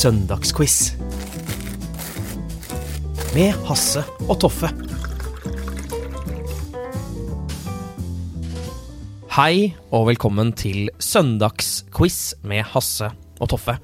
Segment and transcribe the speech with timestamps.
[0.00, 0.94] Søndagsquiz.
[3.34, 4.00] Med Hasse
[4.30, 4.70] og Toffe.
[9.34, 13.10] Hei og velkommen til søndagsquiz med Hasse
[13.42, 13.76] og Toffe.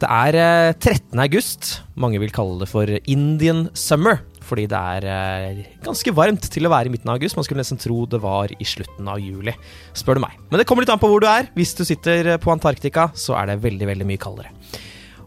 [0.00, 1.20] Det er eh, 13.
[1.26, 1.74] august.
[1.92, 4.22] Mange vil kalle det for Indian summer.
[4.40, 7.36] Fordi det er eh, ganske varmt til å være i midten av august.
[7.36, 9.52] Man skulle nesten tro det var i slutten av juli,
[9.92, 10.40] spør du meg.
[10.48, 11.52] Men det kommer litt an på hvor du er.
[11.52, 14.56] Hvis du sitter på Antarktika, så er det veldig, veldig mye kaldere.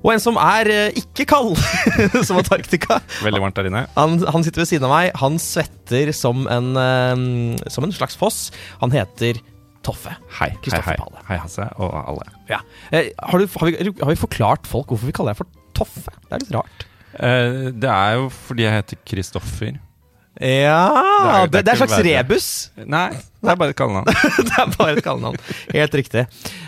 [0.03, 1.55] Og en som er eh, ikke kald
[2.27, 2.99] som Antarktika.
[3.23, 3.85] Veldig varmt der inne.
[3.95, 5.13] Han, han sitter ved siden av meg.
[5.21, 8.45] Han svetter som en, eh, som en slags foss.
[8.83, 9.39] Han heter
[9.83, 10.13] Toffe.
[10.37, 10.99] Hei, hei, Kristoffer hei.
[10.99, 11.23] Pale.
[11.27, 12.27] Hei, Hasse og alle.
[12.51, 12.59] Ja.
[12.91, 16.11] Eh, har, du, har, vi, har vi forklart folk hvorfor vi kaller deg for Toffe?
[16.27, 16.85] Det er litt rart.
[17.13, 19.75] Eh, det er jo fordi jeg heter Kristoffer.
[20.41, 22.47] Ja Det, er en slags rebus.
[22.89, 24.07] Nei, det er bare et kallenavn.
[24.47, 25.37] det er bare et kallenavn.
[25.75, 26.23] Helt riktig.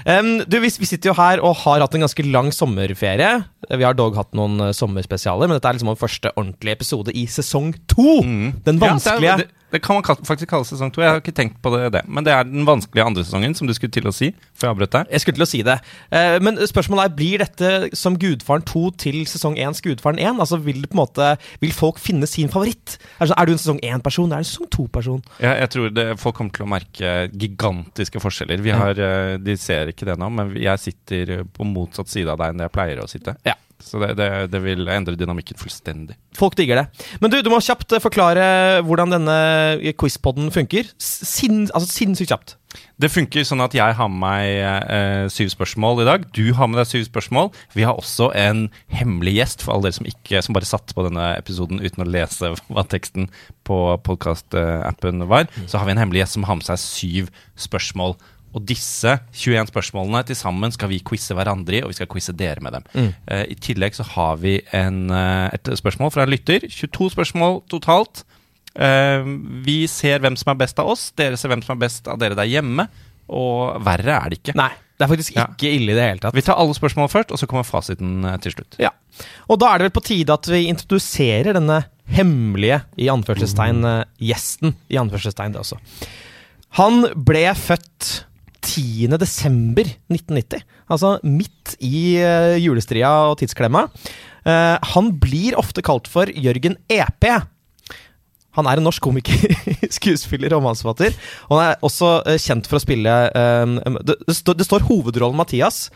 [0.05, 3.31] Um, du, vi, vi sitter jo her og har hatt en ganske lang sommerferie.
[3.73, 7.15] Vi har dog hatt noen uh, sommerspesialer, men dette er liksom vår første ordentlige episode
[7.17, 8.19] i sesong to.
[8.21, 11.03] Den Ja, vanskelige er- det, kan man faktisk kalle sesong to.
[11.03, 12.03] Jeg har ikke tenkt på det, det.
[12.07, 14.31] Men det er den vanskelige andre sesongen, som du skulle til å si.
[14.55, 15.11] Før jeg avbrøt deg.
[15.13, 15.77] Jeg skulle til å si det.
[16.15, 20.39] Eh, men spørsmålet er, blir dette som Gudfaren 2 til sesong 1s Gudfaren 1?
[20.43, 21.31] Altså, vil, det på en måte,
[21.63, 22.97] vil folk finne sin favoritt?
[23.19, 24.31] Sånn, er du en sesong 1-person?
[24.31, 25.21] Er du en sesong 2-person?
[25.43, 28.63] Jeg, jeg tror det, folk kommer til å merke gigantiske forskjeller.
[28.65, 32.41] Vi har, eh, De ser ikke det nå, men jeg sitter på motsatt side av
[32.41, 33.35] deg enn det jeg pleier å sitte.
[33.47, 33.57] Ja.
[33.83, 36.15] Så det, det, det vil endre dynamikken fullstendig.
[36.35, 37.07] Folk digger det.
[37.21, 38.45] Men du, du må kjapt eh, forklare
[38.87, 39.39] hvordan denne
[39.99, 40.87] quizpodden funker.
[41.01, 42.55] Sin, altså Sinnssykt kjapt.
[42.99, 46.27] Det funker sånn at jeg har med meg eh, syv spørsmål i dag.
[46.35, 47.51] Du har med deg syv spørsmål.
[47.75, 48.65] Vi har også en
[48.95, 52.09] hemmelig gjest for alle dere som, ikke, som bare satt på denne episoden uten å
[52.09, 53.29] lese hva teksten
[53.67, 55.49] på podkast-appen var.
[55.65, 57.31] Så har vi en hemmelig gjest som har med seg syv
[57.67, 58.17] spørsmål.
[58.55, 62.35] Og disse 21 spørsmålene til sammen skal vi quize hverandre i, og vi skal quize
[62.37, 62.85] dere med dem.
[63.27, 66.63] Eh, I tillegg så har vi en, uh, et spørsmål fra en lytter.
[66.71, 68.23] 22 spørsmål totalt.
[68.75, 69.27] Uh,
[69.65, 72.19] vi ser hvem som er best av oss, dere ser hvem som er best av
[72.21, 72.87] dere der hjemme.
[73.35, 74.55] Og verre er det ikke.
[74.55, 75.47] Nei, det er faktisk Ja.
[75.51, 76.35] ikke ille i det hele tatt.
[76.37, 78.77] Vi tar alle spørsmålene først, og så kommer fasiten til slutt.
[78.79, 78.93] Ja.
[79.49, 84.15] Og da er det vel på tide at vi introduserer denne hemmelige, i anførselstegn, mm.
[84.21, 84.75] gjesten.
[84.93, 85.79] I anførselstegn, det også.
[86.77, 88.25] Han ble født
[88.65, 89.15] 10.
[89.21, 90.63] desember 1990.
[90.91, 93.85] Altså midt i eh, julestria og tidsklemma.
[94.45, 97.29] Eh, han blir ofte kalt for Jørgen EP.
[98.55, 99.55] Han er en norsk komiker,
[99.97, 101.15] skuespiller og mannsforfatter.
[101.49, 103.15] Og han er også eh, kjent for å spille
[103.85, 105.89] det står hovedrollen Mathias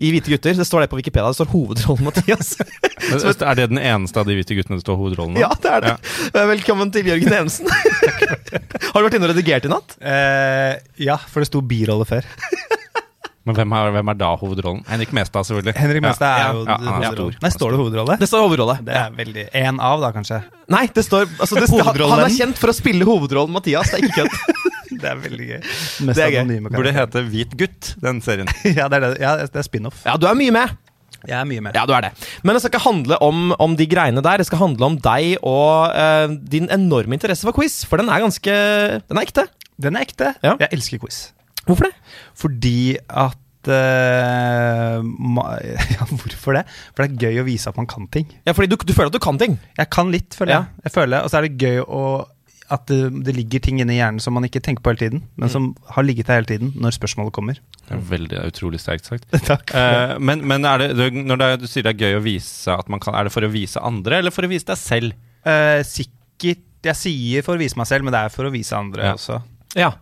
[0.00, 0.56] i Hvite gutter.
[0.56, 1.28] Det står det på Wikipedia.
[1.28, 2.54] Det står hovedrollen Mathias.
[3.50, 5.42] er det den eneste av de hvite guttene det står hovedrollen av?
[5.44, 5.92] ja, det er det.
[6.32, 6.44] Ja.
[6.48, 7.68] Velkommen til Jørgen Evensen.
[8.90, 9.96] Har du vært inne og redigert i natt?
[10.00, 12.24] Eh, ja, for det sto birolle før.
[13.48, 14.82] Men hvem er, hvem er da hovedrollen?
[14.88, 15.72] Henrik Mestad, selvfølgelig.
[15.80, 16.48] Henrik Mestad Ja.
[16.50, 17.14] er jo Ja, hovedrollen.
[17.16, 17.36] stor.
[17.40, 18.16] Nei, står det hovedrolle?
[18.20, 18.74] Det står hovedrolle.
[18.84, 20.42] Det er veldig En av, da, kanskje.
[20.68, 23.90] Nei, det står altså, det, han, han er kjent for å spille hovedrollen Mathias.
[23.90, 24.66] Det er ikke kødd.
[25.00, 25.60] Det er veldig gøy.
[26.12, 26.60] Det er gøy.
[26.68, 28.48] Burde hete Hvit gutt, den serien.
[28.78, 29.20] ja, det er, det.
[29.22, 30.02] Ja, det er spin-off.
[30.04, 30.74] Ja, du er mye med.
[31.24, 31.72] Jeg er mye mer.
[31.76, 32.10] Ja, du er det.
[32.44, 34.42] Men det skal ikke handle om, om de greiene der.
[34.42, 37.80] Det skal handle om deg og uh, din enorme interesse for quiz.
[37.88, 38.54] For den er ganske
[39.08, 39.46] Den er ekte.
[39.80, 40.34] Den er ekte.
[40.44, 40.58] Ja.
[40.60, 41.30] Jeg elsker quiz.
[41.70, 41.94] Hvorfor det?
[42.42, 42.76] Fordi
[43.08, 43.38] at
[43.70, 45.42] Uh, ma
[45.94, 46.62] ja, Hvorfor det?
[46.96, 48.24] For det er gøy å vise at man kan ting.
[48.48, 49.58] Ja, fordi du, du føler at du kan ting.
[49.76, 50.60] Jeg kan litt, føler Ja.
[50.64, 50.84] jeg.
[50.88, 52.04] jeg føler, Og så er det gøy å
[52.70, 55.48] at det, det ligger ting inni hjernen som man ikke tenker på hele tiden, men
[55.48, 55.52] Mm.
[55.52, 57.58] som har ligget der hele tiden når spørsmålet kommer.
[57.88, 59.26] Det er veldig er utrolig sterkt sagt.
[59.50, 59.72] Takk.
[59.74, 62.72] Uh, men men er det, du- når det, du sier det er gøy å vise
[62.78, 65.12] at man kan Er det for å vise andre, eller for å vise deg selv?
[65.44, 68.72] Uh, sikkert Jeg sier for å vise meg selv, men det er for å vise
[68.72, 69.18] andre Ja.
[69.20, 69.42] også.
[69.76, 69.92] Ja.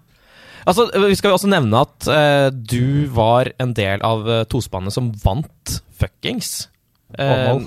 [0.69, 4.93] Altså, Vi skal jo også nevne at uh, du var en del av uh, tospannet
[4.95, 6.69] som vant fuckings.
[7.17, 7.63] Uh, Åmål.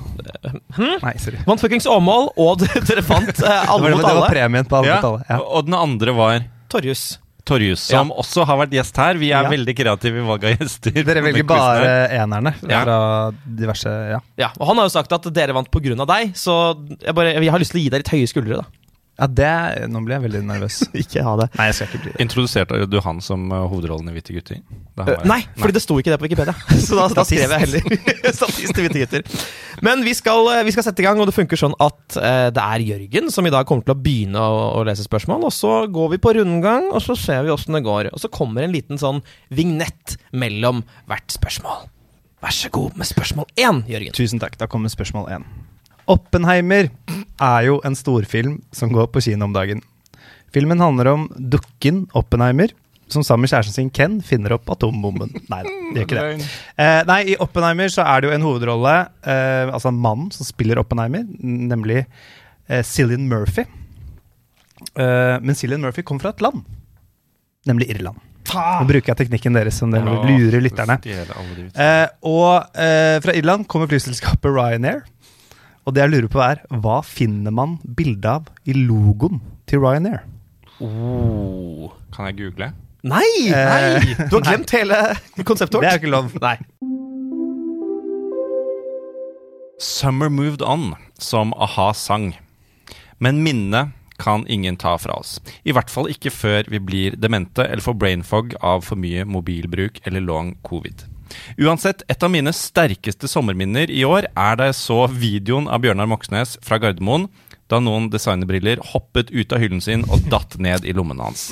[1.02, 1.40] Nei, sorry.
[1.48, 4.78] vant fuckings Åmål, og dere fant alle mot Det var, alle det, var premien på
[4.78, 5.26] alle Ja, mot alle.
[5.32, 5.40] Ja.
[5.42, 7.06] Og den andre var Torjus.
[7.42, 9.18] Torjus, som også har vært gjest her.
[9.18, 9.50] Vi er Ja.
[9.50, 10.94] veldig kreative i valg av gjester.
[10.94, 11.88] Dere velger bare
[12.20, 12.84] enerne Ja.
[12.86, 12.98] fra
[13.42, 14.20] diverse Ja.
[14.38, 16.06] Ja, og Han har jo sagt at dere vant pga.
[16.06, 18.62] deg, så jeg, bare, jeg har lyst til å gi deg litt høye skuldre.
[18.62, 18.81] da
[19.22, 19.50] Ja, det,
[19.94, 20.80] Nå ble jeg veldig nervøs.
[21.04, 21.48] Ikke ha det.
[21.60, 22.22] Nei, jeg skal ikke bli det.
[22.24, 24.58] Introduserte du han som eh, hovedrollen i Hvite gutter?
[24.58, 26.56] Eh, var- nei, fordi det sto ikke det på Wikipedia.
[26.88, 27.86] Så da, da skrev jeg heller
[28.40, 29.46] Statist til hvite gutter.
[29.86, 32.50] Men vi skal, eh, vi skal sette i gang, og det funker sånn at uh,
[32.54, 35.46] det er Jørgen som i dag kommer til å begynne å, å lese spørsmål.
[35.52, 38.10] Og så går vi på rundgang, og så ser vi åssen det går.
[38.16, 39.22] Og så kommer en liten sånn
[39.54, 40.82] vignett mellom
[41.12, 41.86] hvert spørsmål.
[42.42, 44.16] Vær så god med spørsmål én, Jørgen.
[44.18, 44.58] Tusen takk.
[44.58, 45.46] Da kommer spørsmål én.
[46.10, 46.90] Oppenheimer
[47.42, 49.82] er jo en storfilm som går på kino om dagen.
[50.52, 52.74] Filmen handler om dukken Oppenheimer,
[53.12, 55.34] som sammen med kjæresten sin Ken finner opp atombomben.
[55.52, 55.62] Nei,
[55.94, 56.50] det gjør ikke det.
[56.80, 60.48] Eh, nei, I Oppenheimer så er det jo en hovedrolle, eh, altså en mann som
[60.48, 63.66] spiller Oppenheimer, nemlig eh, Cillian Murphy.
[64.96, 66.64] Eh, men Cillian Murphy kommer fra et land,
[67.68, 68.20] nemlig Irland.
[68.52, 70.98] Nå bruker jeg teknikken deres som dere lurer lytterne.
[71.80, 75.04] Eh, og eh, fra Irland kommer flyselskapet Ryanair.
[75.86, 80.22] Og det jeg lurer på er, hva finner man bilde av i logoen til Ryanair?
[80.82, 81.90] Oh.
[82.14, 82.72] Kan jeg google?
[83.08, 83.26] Nei!
[83.50, 84.14] Eh, nei!
[84.30, 85.00] Du har glemt hele
[85.48, 85.88] konseptet vårt.
[85.88, 86.30] Det er ikke lov.
[86.42, 86.58] Nei.
[89.82, 92.36] Summer Moved On, som a-ha sang.
[93.18, 95.40] Men minnet kan ingen ta fra oss.
[95.66, 99.26] I hvert fall ikke før vi blir demente eller får brain fog av for mye
[99.26, 101.08] mobilbruk eller long covid.
[101.62, 106.10] Uansett, et av mine sterkeste sommerminner i år er da jeg så videoen av Bjørnar
[106.12, 107.30] Moxnes fra Gardermoen,
[107.72, 111.52] da noen designerbriller hoppet ut av hyllen sin og datt ned i lommene hans.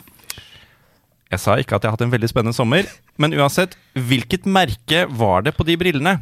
[1.30, 2.88] Jeg sa ikke at jeg har hatt en veldig spennende sommer,
[3.22, 6.18] men uansett, hvilket merke var det på de brillene?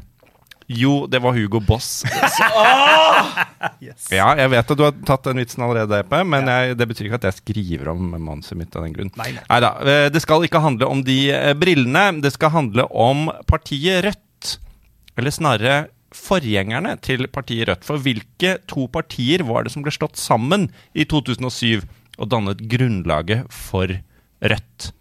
[0.68, 2.04] Jo, det var Hugo Boss.
[4.12, 7.08] Ja, jeg vet at du har tatt den vitsen allerede, Epe, men jeg, det betyr
[7.08, 9.12] ikke at jeg skriver om manuset mitt av den grunn.
[9.20, 9.44] Nei, nei.
[9.50, 14.06] Neida, eh, Det skal ikke handle om de eh, brillene, det skal handle om partiet
[14.06, 14.52] Rødt.
[15.18, 15.78] Eller snarere
[16.16, 17.88] forgjengerne til partiet Rødt.
[17.88, 21.88] For hvilke to partier var det som ble slått sammen i 2007
[22.18, 23.98] og dannet grunnlaget for
[24.44, 24.92] Rødt?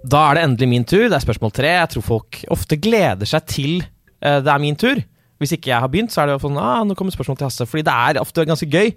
[0.00, 1.06] Da er det endelig min tur.
[1.08, 1.72] Det er spørsmål tre.
[1.76, 5.02] Jeg tror folk ofte gleder seg til uh, det er min tur.
[5.40, 7.46] Hvis ikke jeg har begynt, så er det jo sånn ah, nå kommer spørsmål til
[7.48, 7.64] Hasse.
[7.68, 8.90] Fordi det er ofte ganske gøy.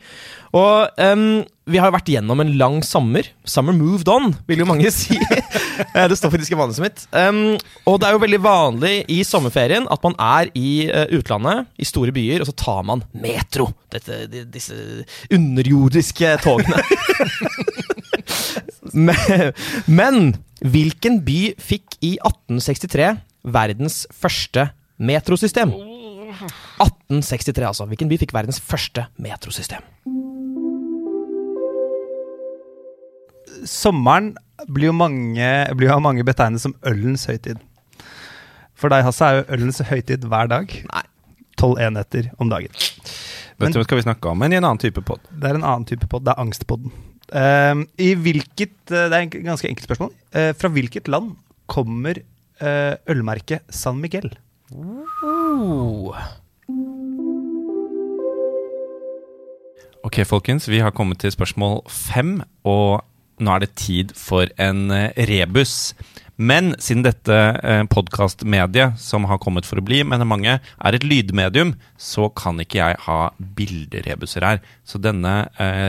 [0.60, 1.40] Og um,
[1.72, 3.30] vi har jo vært gjennom en lang sommer.
[3.48, 5.16] Summer moved on, vil jo mange si.
[5.16, 7.06] Eh, det står faktisk i manuset mitt.
[7.16, 7.56] Um,
[7.88, 11.88] og det er jo veldig vanlig i sommerferien at man er i uh, utlandet, i
[11.88, 13.72] store byer, og så tar man metro.
[13.96, 14.76] Dette, disse
[15.32, 16.84] underjordiske togene.
[19.08, 19.54] Men,
[19.90, 20.18] men
[20.62, 23.08] hvilken by fikk i 1863
[23.54, 24.68] verdens første
[25.02, 25.74] metrosystem?
[25.74, 27.88] 1863, altså.
[27.90, 29.82] Hvilken by fikk verdens første metrosystem?
[33.70, 34.34] Sommeren
[34.72, 37.62] blir jo mange, blir jo av mange betegnet som ølens høytid.
[38.78, 40.74] For deg, Hasse, er jo ølens høytid hver dag.
[40.90, 41.04] Nei.
[41.60, 42.74] Tolv enheter om dagen.
[43.60, 45.20] Men- Dette skal vi snakke om, men i en annen type pod.
[45.32, 46.26] Det er en annen type pod.
[46.26, 46.92] Det er angstpodden.
[47.34, 50.14] Ehm, I hvilket eh, Det er et ganske enkelt spørsmål.
[50.38, 51.34] Eh, fra hvilket land
[51.68, 52.20] kommer
[52.62, 54.30] eh, ølmerket San Miguel?
[60.04, 63.02] Ok, folkens, vi har kommet til spørsmål fem, og
[63.40, 64.92] nå er det tid for en
[65.30, 65.94] rebus.
[66.38, 67.38] Men siden dette
[67.94, 72.82] podkastmediet, som har kommet for å bli, mener mange, er et lydmedium, så kan ikke
[72.82, 73.20] jeg ha
[73.58, 74.64] bilderebuser her.
[74.84, 75.46] Så denne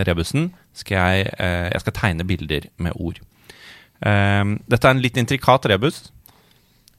[0.06, 3.20] rebusen skal jeg, eh, jeg skal tegne bilder med ord.
[4.04, 6.10] Eh, dette er en litt intrikat rebus,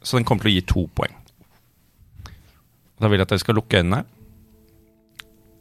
[0.02, 1.16] så den kommer til å gi to poeng.
[3.02, 4.06] Da vil jeg at dere skal lukke øynene.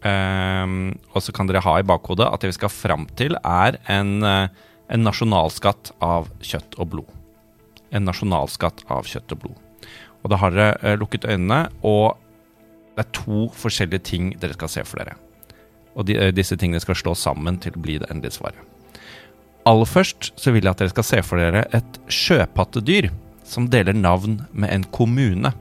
[0.04, 3.78] Um, og så kan dere ha i bakhodet at det vi skal fram til, er
[3.88, 4.49] en, eh,
[4.92, 7.14] en nasjonalskatt av kjøtt og blod.
[7.94, 9.88] En nasjonalskatt av kjøtt og blod.
[10.21, 12.21] Og da har dere eh, lukket øynene, og
[12.94, 15.16] det er to forskjellige ting dere skal se for dere.
[15.95, 18.61] Og de, eh, disse tingene skal slå sammen til å bli det endelige svaret.
[19.65, 23.11] Aller først så vil jeg at dere skal se for dere et sjøpattedyr
[23.49, 25.53] som deler navn med en kommune.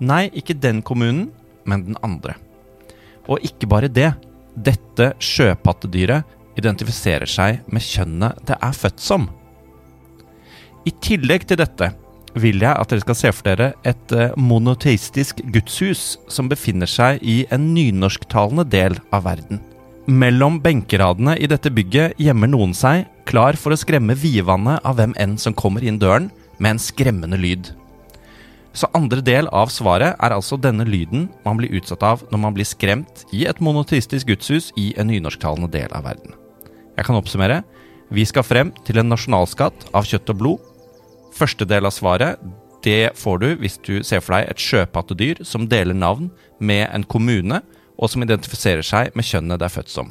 [0.00, 1.30] Nei, ikke den kommunen,
[1.64, 2.34] men den andre.
[3.28, 4.12] Og ikke bare det.
[4.52, 6.28] Dette sjøpattedyret
[6.60, 9.30] identifiserer seg med kjønnet det er født som.
[10.84, 11.92] I tillegg til dette
[12.38, 17.20] vil jeg at dere skal se for dere et eh, monoteistisk gudshus som befinner seg
[17.20, 19.60] i en nynorsktalende del av verden.
[20.10, 25.14] Mellom benkeradene i dette bygget gjemmer noen seg, klar for å skremme vidvannet av hvem
[25.20, 27.70] enn som kommer inn døren, med en skremmende lyd.
[28.72, 32.54] Så andre del av svaret er altså denne lyden man blir utsatt av når man
[32.56, 36.32] blir skremt i et monoteistisk gudshus i en nynorsktalende del av verden.
[36.96, 37.62] Jeg kan oppsummere.
[38.12, 40.71] Vi skal frem til en nasjonalskatt av kjøtt og blod.
[41.32, 42.40] Første del av svaret
[42.82, 47.04] det får du hvis du ser for deg et sjøpattedyr som deler navn med en
[47.06, 47.62] kommune,
[47.96, 50.10] og som identifiserer seg med kjønnet det er født som.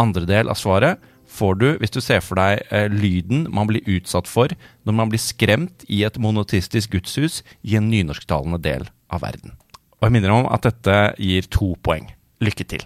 [0.00, 0.98] Andre del av svaret
[1.28, 4.50] får du hvis du ser for deg eh, lyden man blir utsatt for
[4.88, 9.54] når man blir skremt i et monotistisk gudshus i en nynorsktalende del av verden.
[9.98, 12.10] Og jeg minner om at dette gir to poeng.
[12.42, 12.84] Lykke til.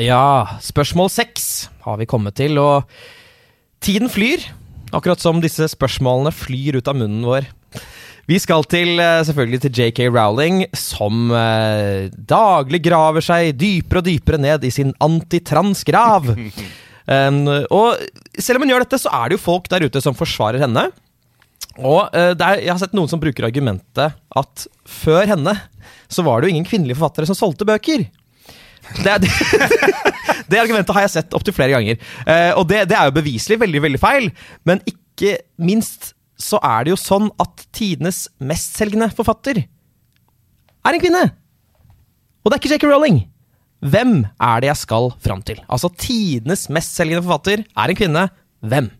[0.00, 2.88] Ja, spørsmål seks har vi kommet til, og
[3.82, 4.44] tiden flyr.
[4.92, 7.48] Akkurat som disse spørsmålene flyr ut av munnen vår.
[8.30, 14.06] Vi skal til, eh, selvfølgelig til JK Rowling, som eh, daglig graver seg dypere og
[14.06, 16.30] dypere ned i sin antitransgrav.
[17.16, 17.40] um,
[17.74, 17.98] og
[18.38, 20.86] selv om hun gjør dette, så er det jo folk der ute som forsvarer henne.
[21.80, 25.56] Og uh, er, jeg har sett noen som bruker argumentet at før henne
[26.12, 28.04] så var det jo ingen kvinnelige forfattere som solgte bøker.
[29.02, 29.30] Det, det,
[30.50, 32.00] det argumentet har jeg sett opptil flere ganger.
[32.26, 34.30] Eh, og det, det er jo beviselig veldig, veldig feil.
[34.68, 36.12] Men ikke minst
[36.42, 41.26] så er det jo sånn at tidenes mestselgende forfatter er en kvinne!
[42.42, 42.88] Og det er ikke J.K.
[42.90, 43.20] Rowling.
[43.82, 45.60] Hvem er det jeg skal fram til?
[45.70, 48.24] Altså, tidenes mestselgende forfatter er en kvinne.
[48.66, 48.90] Hvem?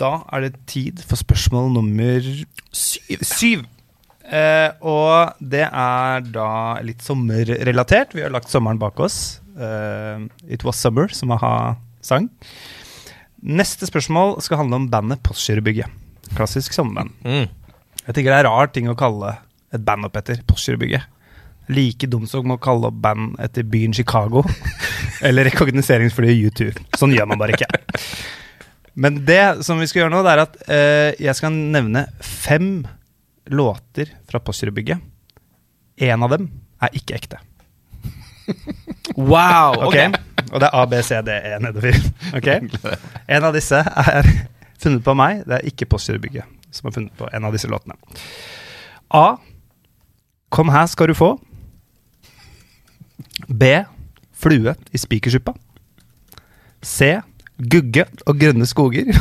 [0.00, 2.28] Da er det tid for spørsmål nummer
[2.72, 3.24] syv.
[3.24, 3.64] syv.
[4.22, 6.50] Eh, og det er da
[6.84, 8.14] litt sommerrelatert.
[8.16, 9.40] Vi har lagt sommeren bak oss.
[9.58, 12.28] Eh, It Was Summer, som a-ha sang.
[13.42, 15.90] Neste spørsmål skal handle om bandet Postgirobygget.
[16.36, 17.10] Klassisk sommerband.
[17.26, 17.48] Mm.
[18.06, 19.36] Jeg tenker det er rar ting å kalle
[19.74, 21.08] et band opp etter Postgirobygget.
[21.72, 24.44] Like dumt som å kalle opp band etter byen Chicago.
[25.26, 26.70] eller rekognoseringsflyet U2.
[26.98, 27.68] Sånn gjør man bare ikke.
[28.94, 32.82] Men det som vi skal gjøre nå, det er at eh, jeg skal nevne fem
[33.46, 34.98] låter fra Postgirobygget.
[35.96, 36.48] Én av dem
[36.82, 37.38] er ikke ekte.
[39.16, 39.78] Wow!
[39.86, 39.96] Ok,
[40.52, 41.96] Og det er A, B, C, D, E nedover.
[42.36, 42.48] Ok?
[43.28, 44.28] En av disse er
[44.82, 45.44] funnet på meg.
[45.46, 47.96] Det er ikke Postgirobygget som har funnet på en av disse låtene.
[49.12, 49.36] A.
[50.52, 51.34] Kom her skal du få.
[53.48, 53.72] B.
[54.32, 55.54] Flue i spikersuppa.
[56.82, 57.14] C.
[57.58, 59.12] Gugge og grønne skoger.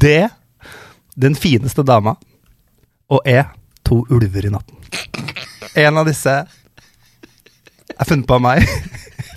[0.00, 0.28] D.
[1.14, 2.14] Den fineste dama.
[3.12, 3.42] Og E.
[3.88, 4.78] To ulver i natten.
[5.76, 6.32] En av disse
[7.92, 8.64] er funnet på av meg.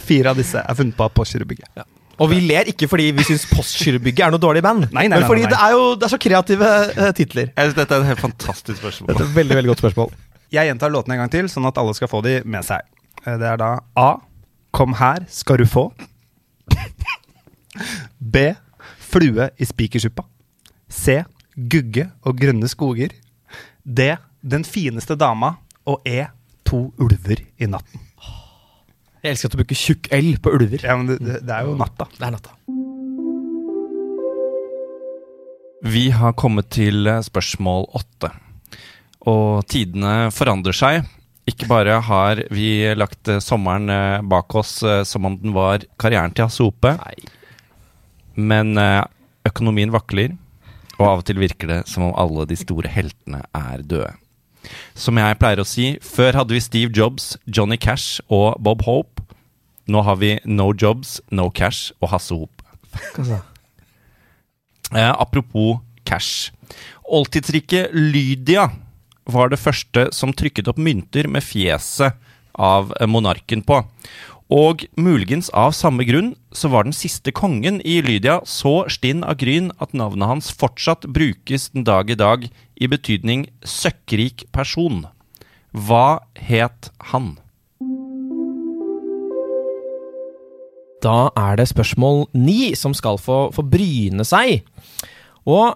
[0.06, 1.84] Fire av disse er funnet på av Postgirobygget.
[2.22, 5.20] Og vi ler ikke fordi vi syns Postgirobygget er noe dårlig band, Nei, nei, nei,
[5.20, 7.50] men fordi nei, det er jo det er så kreative eh, titler.
[7.52, 9.10] Jeg synes Dette er et helt fantastisk spørsmål.
[9.12, 10.14] Dette er et veldig, veldig godt spørsmål.
[10.56, 12.86] Jeg gjentar låtene en gang til, sånn at alle skal få de med seg.
[13.26, 14.10] Eh, Det er da A.
[14.76, 15.90] Kom her skal du få.
[18.20, 18.46] B.
[19.16, 20.26] Flue i spikersuppa.
[20.92, 21.22] C.
[21.56, 23.14] Gugge og grønne skoger.
[23.88, 24.10] D.
[24.44, 25.54] Den fineste dama.
[25.88, 26.26] Og E.
[26.68, 28.02] To ulver i natten.
[29.24, 30.84] Jeg elsker at du bruker tjukk L på ulver.
[30.84, 32.10] Ja, men det, det, er jo natta.
[32.12, 32.52] Det er natta.
[35.86, 38.34] Vi har kommet til eh, spørsmål åtte.
[39.32, 41.08] Og tidene forandrer seg.
[41.48, 42.68] Ikke bare har vi
[42.98, 46.98] lagt eh, sommeren eh, bak oss som om den var karrieren til Hasse Ope.
[47.00, 47.35] Nei.
[48.36, 49.04] Men eh,
[49.48, 50.36] økonomien vakler,
[50.96, 54.14] og av og til virker det som om alle de store heltene er døde.
[54.98, 59.22] Som jeg pleier å si, før hadde vi Steve Jobs, Johnny Cash og Bob Hope.
[59.86, 62.64] Nå har vi No Jobs, No Cash og Hasse Hop.
[64.94, 66.52] Eh, apropos cash.
[67.10, 68.68] Oldtidsriket Lydia
[69.26, 72.14] var det første som trykket opp mynter med fjeset
[72.54, 73.82] av monarken på.
[74.54, 79.40] Og muligens av samme grunn så var den siste kongen i Lydia så stinn av
[79.42, 82.46] gryn at navnet hans fortsatt brukes den dag i dag
[82.78, 85.08] i betydning søkkrik person.
[85.74, 87.40] Hva het han?
[91.02, 94.62] Da er det spørsmål ni som skal få, få bryne seg.
[95.50, 95.74] Og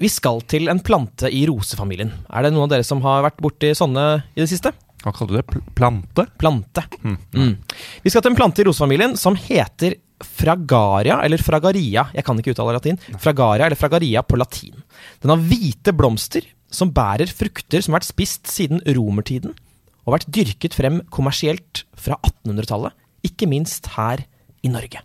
[0.00, 2.12] vi skal til en plante i rosefamilien.
[2.32, 4.72] Er det noen av dere som har vært borti sånne i det siste?
[5.04, 5.46] Hva kalte du det?
[5.78, 6.26] Plante?
[6.40, 6.84] plante?
[6.90, 7.16] Plante.
[7.32, 7.56] Mm.
[8.02, 12.54] Vi skal til en plante i rosefamilien som heter fragaria, eller fragaria, jeg kan ikke
[12.54, 12.98] uttale latin.
[13.22, 14.74] Fragaria eller fragaria på latin.
[15.22, 19.54] Den har hvite blomster som bærer frukter som har vært spist siden romertiden,
[20.04, 22.96] og vært dyrket frem kommersielt fra 1800-tallet,
[23.28, 24.24] ikke minst her
[24.64, 25.04] i Norge.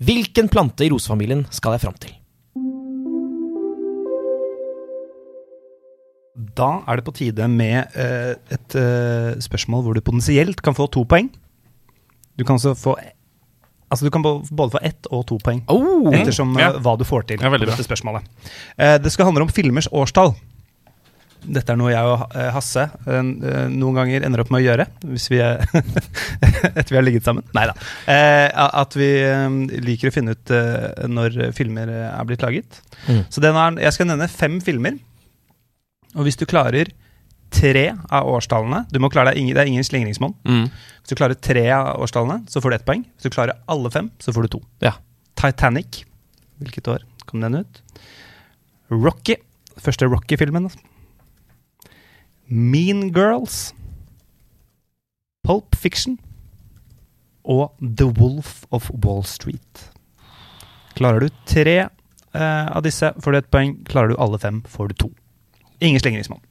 [0.00, 2.14] Hvilken plante i rosefamilien skal jeg fram til?
[6.56, 10.86] Da er det på tide med eh, et eh, spørsmål hvor du potensielt kan få
[10.92, 11.30] to poeng.
[12.38, 12.96] Du kan også få
[13.90, 16.68] Altså du kan både få ett og to poeng, Oh, ettersom eh, ja.
[16.78, 18.22] hva du får til Ja, på dette spørsmålet.
[18.78, 20.30] Eh, det skal handle om filmers årstall.
[21.40, 23.20] Dette er noe jeg og eh, Hasse eh,
[23.72, 25.64] noen ganger ender opp med å gjøre, hvis vi er
[26.76, 27.42] etter vi har ligget sammen.
[27.56, 27.74] Nei da.
[28.70, 29.10] At vi
[29.90, 30.54] liker å finne ut
[31.10, 32.78] når filmer er blitt laget.
[33.08, 33.24] Mm.
[33.26, 35.00] Så den er, jeg skal nevne fem filmer.
[36.16, 36.90] Og hvis du klarer
[37.50, 40.34] tre av årstallene du må klare deg, Det er ingen slingringsmonn.
[40.44, 40.68] Mm.
[40.70, 43.04] Hvis du klarer tre av årstallene, så får du ett poeng.
[43.16, 44.62] Hvis du klarer alle fem, så får du to.
[44.80, 44.94] Ja.
[45.36, 46.04] Titanic.
[46.60, 47.82] Hvilket år kom den ut?
[48.90, 49.36] Rocky.
[49.80, 50.64] Første Rocky-filmen.
[50.64, 50.78] altså.
[52.46, 53.72] Mean Girls.
[55.46, 56.18] Pulp Fiction.
[57.44, 59.90] Og The Wolf of Wall Street.
[60.94, 61.78] Klarer du tre
[62.34, 63.78] eh, av disse, får du ett poeng.
[63.88, 65.10] Klarer du alle fem, får du to.
[65.80, 66.42] Ingen slingringsmonn.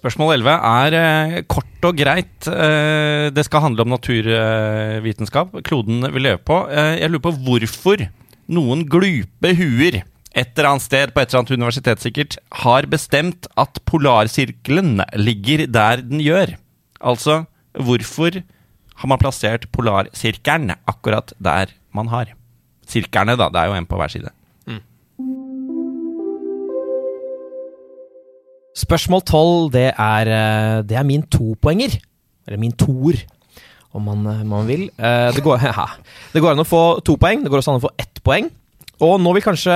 [0.00, 2.46] Spørsmål 11 er eh, kort og greit.
[2.48, 5.58] Eh, det skal handle om naturvitenskap.
[5.66, 6.62] kloden vi lever på.
[6.72, 8.06] Eh, jeg lurer på hvorfor
[8.50, 10.00] noen glupe huer
[10.30, 15.66] et eller annet sted på et eller annet universitet sikkert har bestemt at polarsirkelen ligger
[15.66, 16.54] der den gjør.
[17.02, 18.40] Altså, hvorfor
[19.00, 22.32] har man plassert polarsirkelen akkurat der man har?
[22.86, 23.50] Sirklene, da.
[23.50, 24.30] Det er jo en på hver side.
[28.78, 31.96] Spørsmål tolv, det, eh, det er min topoenger.
[32.46, 33.18] Eller min toer,
[33.94, 34.88] om man, eh, man vil.
[34.98, 35.86] Eh, Det går, ja.
[36.32, 38.50] det går an å få to poeng, det går også an å få ett poeng.
[39.00, 39.72] Og nå vil kanskje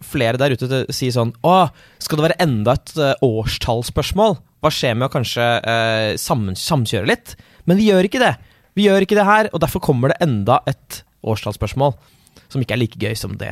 [0.00, 1.68] flere der ute si sånn Å,
[2.00, 4.38] skal det være enda et årstallsspørsmål?
[4.64, 7.34] Hva skjer med å kanskje sammen, samkjøre litt?
[7.68, 8.30] Men vi gjør ikke det.
[8.72, 11.92] Vi gjør ikke det her, og derfor kommer det enda et årstallsspørsmål.
[12.52, 13.50] Som ikke er like gøy som det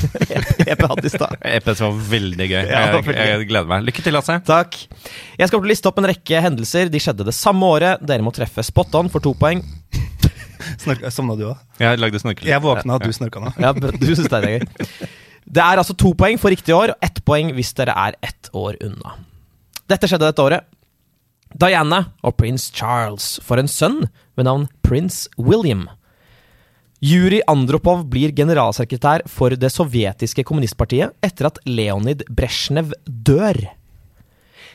[0.66, 1.36] EP hadde i stad.
[1.40, 2.58] EPS var veldig gøy.
[2.68, 3.86] Ja, Jeg, veldig jeg gleder meg.
[3.88, 4.36] Lykke til, Lasse.
[4.46, 4.76] Takk.
[5.40, 6.90] Jeg skal liste opp en rekke hendelser.
[6.92, 8.02] De skjedde det samme året.
[8.04, 9.62] Dere må treffe spot on for to poeng.
[11.14, 11.62] Sovna du òg?
[11.80, 12.50] Jeg lagde snorkelyd.
[12.50, 13.52] Jeg våkna, og du snorka nå.
[13.62, 15.10] Ja, du synes det er gøy.
[15.46, 18.50] Det er altså to poeng for riktig år, og ett poeng hvis dere er ett
[18.56, 19.14] år unna.
[19.86, 20.66] Dette skjedde dette året.
[21.56, 24.00] Diana og prins Charles får en sønn
[24.36, 25.86] ved navn prins William.
[27.06, 33.58] Juri Andropov blir generalsekretær for det sovjetiske kommunistpartiet etter at Leonid Brezjnev dør.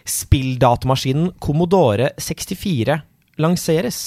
[0.08, 3.02] Spilldatamaskinen Commodore 64
[3.42, 4.00] lanseres.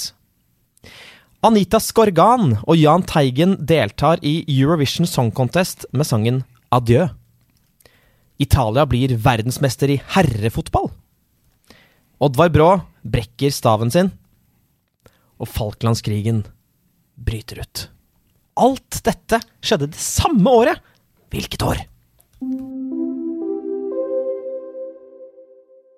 [1.45, 6.41] Anita Skorgan og Jahn Teigen deltar i Eurovision Song Contest med sangen
[6.73, 7.05] Adjø.
[8.41, 10.89] Italia blir verdensmester i herrefotball.
[12.17, 12.71] Oddvar Brå
[13.03, 14.15] brekker staven sin.
[15.37, 16.47] Og Falklandskrigen
[17.21, 17.91] bryter ut.
[18.55, 20.79] Alt dette skjedde det samme året.
[21.33, 21.81] Hvilket år?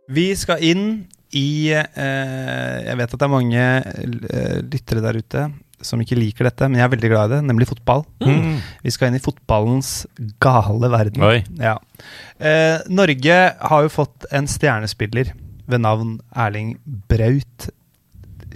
[0.07, 0.83] Vi skal inn
[1.35, 5.47] i eh, Jeg vet at det er mange eh, lyttere der ute
[5.85, 7.99] som ikke liker dette, men jeg er veldig glad i det, nemlig fotball.
[8.25, 8.55] Mm.
[8.81, 9.91] Vi skal inn i fotballens
[10.41, 11.21] gale verden.
[11.21, 11.43] Oi.
[11.61, 11.75] Ja.
[12.41, 15.35] Eh, Norge har jo fått en stjernespiller
[15.69, 16.79] ved navn Erling
[17.11, 17.67] Braut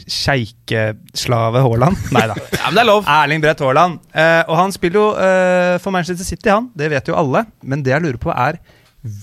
[0.10, 1.98] Sjeikeslave Haaland.
[2.16, 2.36] Nei da.
[2.62, 3.08] Ja, men det er lov.
[3.10, 3.98] Erling Braut Haaland.
[4.14, 6.70] Eh, og han spiller jo eh, for Manchester City, han.
[6.78, 7.46] Det vet jo alle.
[7.66, 8.60] Men det jeg lurer på, er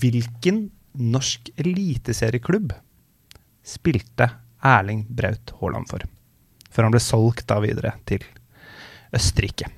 [0.01, 0.67] hvilken
[0.99, 2.73] norsk eliteserieklubb
[3.63, 4.27] spilte
[4.65, 6.03] Erling Braut Haaland for?
[6.69, 8.25] Før han ble solgt da videre til
[9.15, 9.71] Østerrike.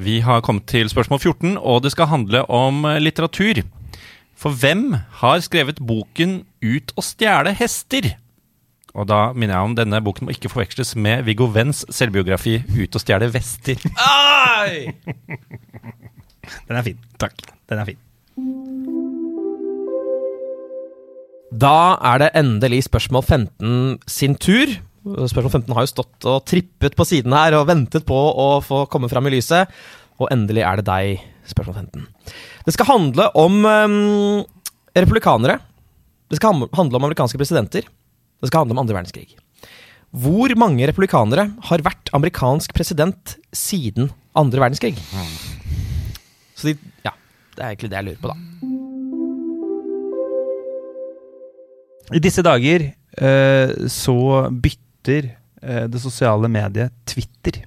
[0.00, 3.60] Vi har kommet til spørsmål 14, og det skal handle om litteratur.
[4.40, 8.16] For hvem har skrevet boken 'Ut og stjele hester'?
[8.94, 12.94] Og da minner jeg om denne boken må ikke forveksles med Viggo Venns selvbiografi 'Ut
[12.94, 13.80] og stjele vester'.
[16.68, 16.98] Den er fin.
[17.18, 17.36] Takk.
[17.70, 17.98] Den er fin.
[21.50, 24.66] Da er det endelig spørsmål 15 sin tur.
[25.04, 28.84] Spørsmål 15 har jo stått og trippet på siden her og ventet på å få
[28.92, 29.70] komme fram i lyset.
[30.20, 32.06] Og endelig er det deg, spørsmål 15.
[32.66, 34.44] Det skal handle om um,
[34.96, 35.58] republikanere.
[36.30, 37.86] Det skal handle om amerikanske presidenter.
[38.40, 39.34] Det skal handle om andre verdenskrig.
[40.10, 44.94] Hvor mange republikanere har vært amerikansk president siden andre verdenskrig?
[46.54, 47.12] Så de, ja,
[47.56, 48.38] det er egentlig det jeg lurer på, da.
[52.10, 54.16] I disse dager eh, så
[54.50, 55.30] bytter
[55.62, 57.62] eh, det sosiale mediet Twitter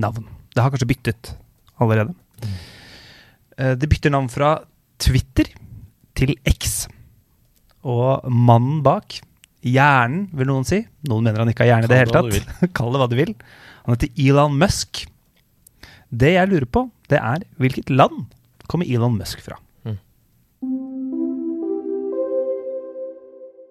[0.00, 0.24] navn.
[0.52, 1.34] Det har kanskje byttet
[1.80, 2.16] allerede.
[3.56, 4.54] Eh, det bytter navn fra
[5.00, 5.52] Twitter
[6.16, 6.88] til X.
[7.88, 9.20] Og mannen bak,
[9.64, 10.82] hjernen, vil noen si.
[11.08, 12.70] Noen mener han ikke har hjerne i det hele tatt.
[12.76, 13.32] Kall det hva du vil.
[13.86, 15.06] Han heter Elon Musk.
[16.10, 18.24] Det jeg lurer på, det er hvilket land
[18.70, 19.58] kommer Elon Musk fra?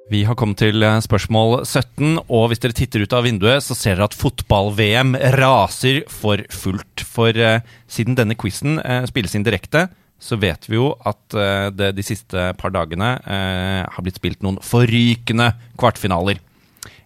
[0.09, 3.75] Vi har kommet til eh, spørsmål 17, og hvis dere titter ut av vinduet, så
[3.77, 7.03] ser dere at fotball-VM raser for fullt.
[7.05, 9.85] For eh, siden denne quizen eh, spilles inn direkte,
[10.19, 14.43] så vet vi jo at eh, det de siste par dagene eh, har blitt spilt
[14.45, 16.41] noen forrykende kvartfinaler.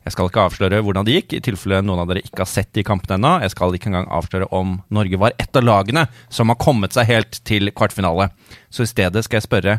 [0.03, 2.73] Jeg skal ikke avsløre hvordan det gikk, i tilfelle noen av dere ikke har sett
[2.75, 3.37] de kampene ennå.
[3.45, 7.07] Jeg skal ikke engang avsløre om Norge var ett av lagene som har kommet seg
[7.07, 8.27] helt til kvartfinale.
[8.73, 9.77] Så i stedet skal jeg spørre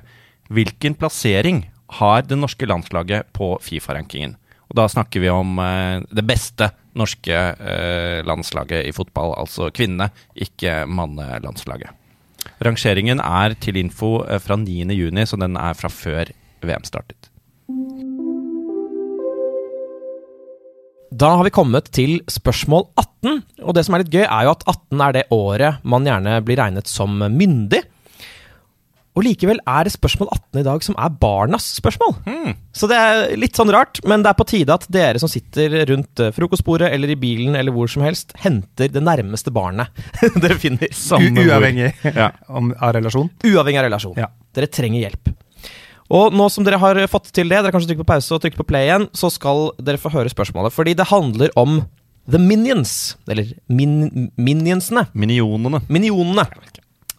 [0.55, 1.67] hvilken plassering
[1.99, 4.39] har det norske landslaget på Fifa-rankingen?
[4.71, 10.09] Og da snakker vi om eh, det beste norske eh, landslaget i fotball, altså kvinnene,
[10.33, 12.04] ikke mannelandslaget.
[12.65, 16.33] Rangeringen er til info eh, fra 9.6, så den er fra før
[16.65, 17.31] VM startet.
[21.15, 23.43] Da har vi kommet til spørsmål 18.
[23.63, 26.41] Og det som er litt gøy, er jo at 18 er det året man gjerne
[26.43, 27.85] blir regnet som myndig.
[29.15, 32.17] Og likevel er det spørsmål 18 i dag som er barnas spørsmål.
[32.75, 35.77] Så det er litt sånn rart, men det er på tide at dere som sitter
[35.87, 39.95] rundt eh, frokostbordet eller i bilen eller hvor som helst, henter det nærmeste barnet
[40.43, 40.91] dere finner.
[40.91, 42.33] U uavhengig Ja.
[42.51, 43.31] om, av relasjon.
[43.47, 44.19] Uavhengig av relasjon.
[44.19, 44.33] Ja.
[44.55, 45.31] Dere trenger hjelp.
[46.15, 48.61] Og nå som dere har fått til det, dere kanskje trykker på pause og trykker
[48.61, 50.75] på play igjen, så skal dere få høre spørsmålet.
[50.75, 51.85] Fordi det handler om
[52.31, 53.15] The Minions.
[53.31, 55.07] Eller min, Minionsene.
[55.15, 55.81] Minionene.
[55.89, 56.45] Minionene.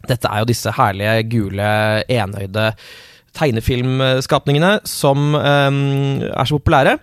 [0.10, 1.72] Dette er jo disse herlige, gule,
[2.12, 2.72] enøyde
[3.36, 5.82] tegnefilmskapningene som um,
[6.24, 6.98] er så populære.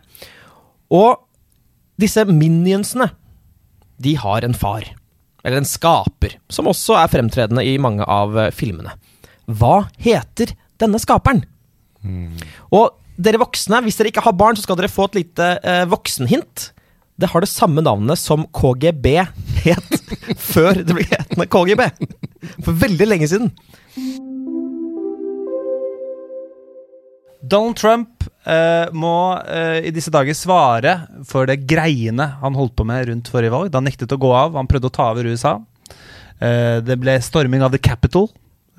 [0.93, 1.21] Og
[2.01, 3.11] disse minionsene,
[4.03, 4.87] de har en far.
[5.45, 8.95] Eller en skaper, som også er fremtredende i mange av eh, filmene.
[9.51, 11.43] Hva heter denne skaperen?
[12.71, 15.83] Og dere voksne, hvis dere ikke har barn, så skal dere få et lite uh,
[15.91, 16.71] voksenhint.
[17.23, 19.07] Det har det samme navnet som KGB
[19.63, 19.93] het
[20.53, 21.85] før det ble hetende KGB.
[22.65, 23.53] For veldig lenge siden.
[27.43, 29.15] Donald Trump eh, må
[29.47, 30.97] eh, i disse dager svare
[31.29, 33.71] for det greiene han holdt på med rundt forrige valg.
[33.71, 34.59] Da han nektet å gå av.
[34.59, 35.57] Han prøvde å ta over USA.
[36.43, 38.33] Eh, det ble storming av The Capitol.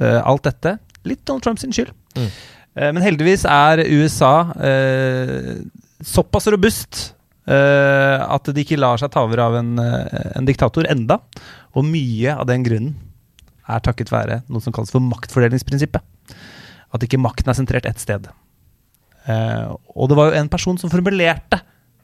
[0.04, 0.78] Eh, alt dette.
[1.08, 1.96] Litt Donald Trumps skyld.
[2.20, 2.28] Mm.
[2.28, 5.62] Eh, men heldigvis er USA eh,
[6.04, 7.14] såpass robust
[7.52, 11.20] at de ikke lar seg ta over av en, eh, en diktator enda.
[11.76, 12.96] Og mye av den grunnen
[13.68, 16.04] er takket være noe som kalles for maktfordelingsprinsippet.
[16.94, 18.30] At ikke makten er sentrert ett sted.
[19.28, 21.62] Eh, og det var jo en person som formulerte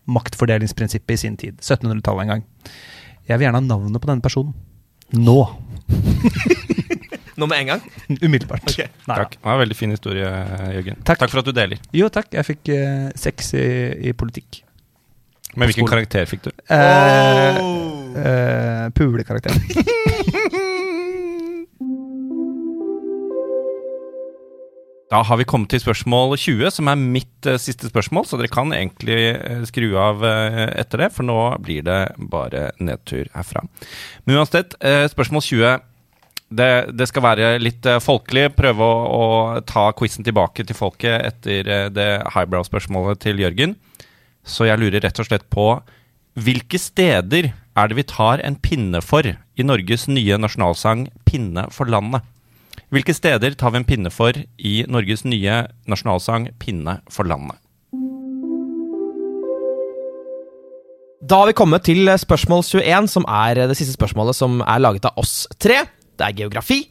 [0.10, 1.60] maktfordelingsprinsippet i sin tid.
[1.62, 2.46] 1700-tallet en gang.
[3.30, 4.56] Jeg vil gjerne ha navnet på denne personen.
[5.14, 5.38] Nå.
[7.40, 7.84] Nå med en gang.
[8.20, 8.66] Umiddelbart.
[8.68, 8.90] Okay.
[9.08, 9.38] Nei, Takk.
[9.38, 10.32] Det var en veldig fin historie,
[10.76, 10.98] Jørgen.
[11.08, 11.28] Takk.
[11.30, 11.80] for at du deler.
[11.96, 12.34] Jo, takk.
[12.36, 13.68] Jeg fikk eh, sex i,
[14.10, 14.64] i politikk.
[15.56, 16.52] Men hvilken karakter fikk du?
[16.70, 17.60] Eh,
[18.22, 19.56] eh, Pulekarakter.
[25.10, 28.28] Da har vi kommet til spørsmål 20, som er mitt eh, siste spørsmål.
[28.30, 31.98] Så dere kan egentlig eh, skru av eh, etter det, for nå blir det
[32.30, 33.64] bare nedtur herfra.
[34.28, 35.80] Men uansett, eh, spørsmål 20.
[36.60, 38.52] Det, det skal være litt eh, folkelig.
[38.58, 43.74] Prøve å, å ta quizen tilbake til folket etter eh, det highbrow-spørsmålet til Jørgen.
[44.50, 45.72] Så jeg lurer rett og slett på
[46.40, 51.86] hvilke steder er det vi tar en pinne for i Norges nye nasjonalsang 'Pinne for
[51.86, 52.26] landet'?
[52.90, 57.60] Hvilke steder tar vi en pinne for i Norges nye nasjonalsang 'Pinne for landet'?
[61.22, 65.06] Da har vi kommet til spørsmål 21, som er det siste spørsmålet som er laget
[65.06, 65.84] av oss tre.
[66.18, 66.88] Det er geografi.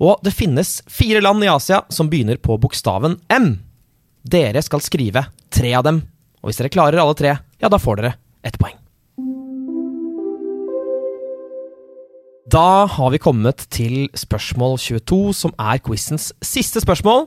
[0.00, 3.60] Og det finnes fire land i Asia som begynner på bokstaven M.
[4.24, 6.02] Dere skal skrive tre av dem.
[6.44, 8.76] Og hvis dere klarer alle tre, ja, da får dere ett poeng.
[12.52, 17.24] Da har vi kommet til spørsmål 22, som er quizens siste spørsmål.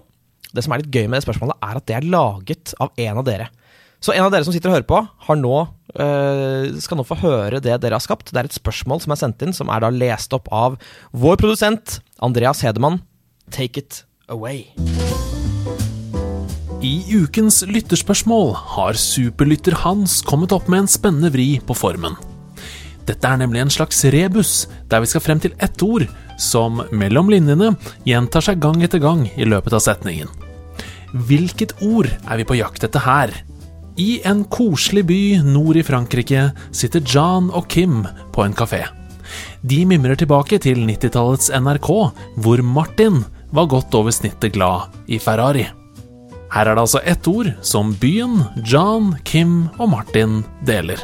[0.53, 3.23] Det som er litt gøy med det spørsmålet, er at det er laget av en
[3.23, 3.49] av dere.
[3.97, 5.01] Så en av dere som sitter og hører på,
[5.41, 5.55] nå,
[5.97, 8.29] øh, skal nå få høre det dere har skapt.
[8.29, 10.77] Det er et spørsmål som er sendt inn, som er da lest opp av
[11.17, 13.01] vår produsent Andreas Hedemann.
[13.49, 14.67] Take it away.
[16.77, 22.13] I ukens lytterspørsmål har superlytter Hans kommet opp med en spennende vri på formen.
[23.07, 26.05] Dette er nemlig en slags rebus, der vi skal frem til ett ord
[26.37, 27.71] som mellom linjene
[28.05, 30.29] gjentar seg gang etter gang i løpet av setningen.
[31.25, 33.33] Hvilket ord er vi på jakt etter her?
[33.97, 38.03] I en koselig by nord i Frankrike sitter John og Kim
[38.35, 38.83] på en kafé.
[39.65, 41.89] De mimrer tilbake til 90-tallets NRK,
[42.37, 45.65] hvor Martin var godt over snittet glad i Ferrari.
[46.53, 51.01] Her er det altså ett ord som byen, John, Kim og Martin deler.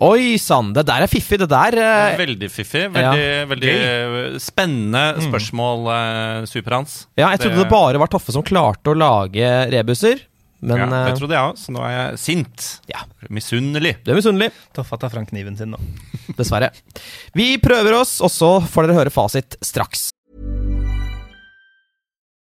[0.00, 1.36] Oi sann, det der er fiffig.
[1.42, 2.86] Det der øh, Veldig fiffig.
[2.94, 6.46] Veldig, veldig eh, spennende spørsmål, mm.
[6.48, 6.94] Super-Hans.
[7.20, 10.22] Ja, jeg trodde det bare var Toffe som klarte å lage rebuser.
[10.64, 12.70] Men ja, det eh, trodde jeg òg, så nå er jeg sint.
[12.88, 13.04] Ja.
[13.28, 13.98] Misunnelig.
[14.04, 14.48] du er misunnelig.
[14.76, 15.80] Toffa tar fram kniven sin nå.
[16.38, 16.72] Dessverre.
[17.36, 20.08] Vi prøver oss, og så får dere høre fasit straks.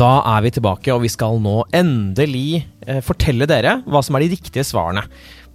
[0.00, 4.24] Da er vi tilbake, og vi skal nå endelig eh, fortelle dere hva som er
[4.24, 5.02] de riktige svarene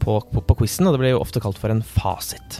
[0.04, 2.60] på, på, på quizen, og det blir jo ofte kalt for en fasit.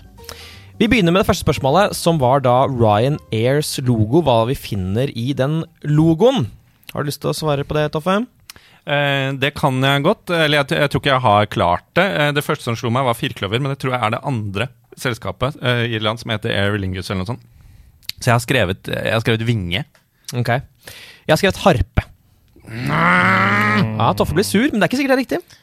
[0.80, 5.14] Vi begynner med det første spørsmålet, som var da Ryan Airs logo, hva vi finner
[5.14, 6.50] i den logoen.
[6.92, 8.18] Har du lyst til å svare på det, Toffe?
[8.86, 10.34] Eh, det kan jeg godt.
[10.34, 12.08] Eller jeg, jeg tror ikke jeg har klart det.
[12.10, 14.72] Eh, det første som slo meg, var firkløver, men det tror jeg er det andre
[14.96, 17.48] selskapet i Irland som heter Air Lingus eller noe sånt.
[18.19, 19.84] Så jeg har skrevet, jeg har skrevet vinge.
[20.34, 20.49] Ok.
[20.56, 22.06] Jeg har skrevet harpe.
[22.65, 25.60] Ja, Toffe blir sur, men det er ikke sikkert det er riktig.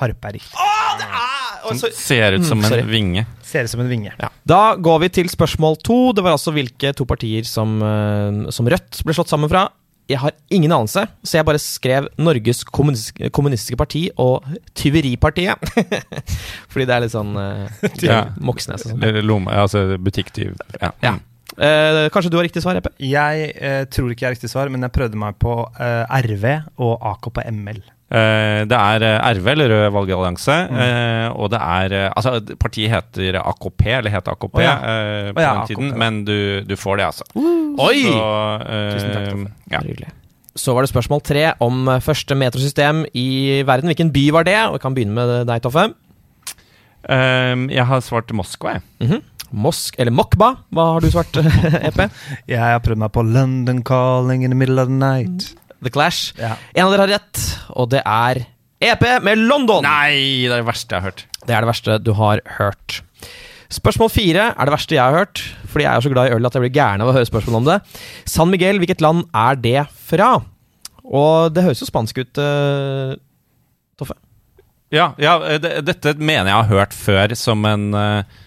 [0.00, 0.58] Harpe er riktig.
[0.58, 1.24] Åh, det er
[1.64, 2.80] Som ser ut som Mm, sorry.
[2.82, 3.26] en vinge.
[3.42, 4.12] Ser ut som en vinge.
[4.46, 6.12] Da går vi til spørsmål to.
[6.12, 9.68] Det var altså hvilke to partier som, eh, som Rødt ble slått sammen fra.
[10.06, 15.56] Jeg har ingen anelse, så jeg bare skrev Norges kommunis kommunistiske parti og Tyveripartiet.
[16.68, 17.68] Fordi det er litt sånn uh,
[18.02, 18.26] Ja.
[18.36, 19.02] Moxnes og sånn.
[19.02, 19.22] Eller
[19.56, 20.58] altså butikktyv.
[20.82, 20.90] Ja.
[21.00, 21.14] Ja.
[21.54, 22.90] Eh, kanskje du har riktig svar, Jeppe?
[22.98, 26.46] Jeg eh, tror ikke jeg har riktig svar, men jeg prøvde meg på eh, RV
[26.82, 27.82] og AK på ML.
[28.14, 30.80] Eh, det er eh, RV, eller Rød valgallianse, Mm.
[30.82, 34.74] eh, og det er Altså, partiet heter AKP, eller het AKP oh, ja.
[34.74, 35.96] eh, på oh, ja, den AKP, tiden, ja.
[36.02, 37.24] men du, du får det, altså.
[37.36, 38.02] Oi!
[38.02, 38.26] Så,
[38.66, 40.10] eh, Tusen takk, ja.
[40.56, 43.90] Så var det spørsmål tre om første metrosystem i verden.
[43.90, 44.58] Hvilken by var det?
[44.68, 45.88] Og Vi kan begynne med deg, Toffe.
[47.74, 49.20] Jeg har svart Moskva, jeg.
[49.54, 50.50] Mosk, eller Mokba.
[50.74, 51.36] Hva har du svart,
[51.88, 52.00] EP?
[52.50, 55.52] Jeg har prøvd meg på London Calling in the middle of the night.
[55.84, 56.34] The Clash.
[56.40, 56.56] Ja.
[56.74, 57.42] En av dere har rett,
[57.76, 58.44] og det er
[58.84, 59.84] EP med London.
[59.86, 61.26] Nei, det er det verste jeg har hørt.
[61.44, 63.00] Det er det verste du har hørt.
[63.74, 65.40] Spørsmål fire er det verste jeg har hørt,
[65.70, 67.62] fordi jeg er så glad i øl at jeg blir gæren av å høre spørsmål
[67.62, 67.78] om det.
[68.28, 70.34] San Miguel, hvilket land er det fra?
[71.04, 73.16] Og det høres jo spansk ut, uh,
[73.98, 74.16] Toffe.
[74.94, 78.40] Ja, ja det, dette mener jeg har hørt før som en eh,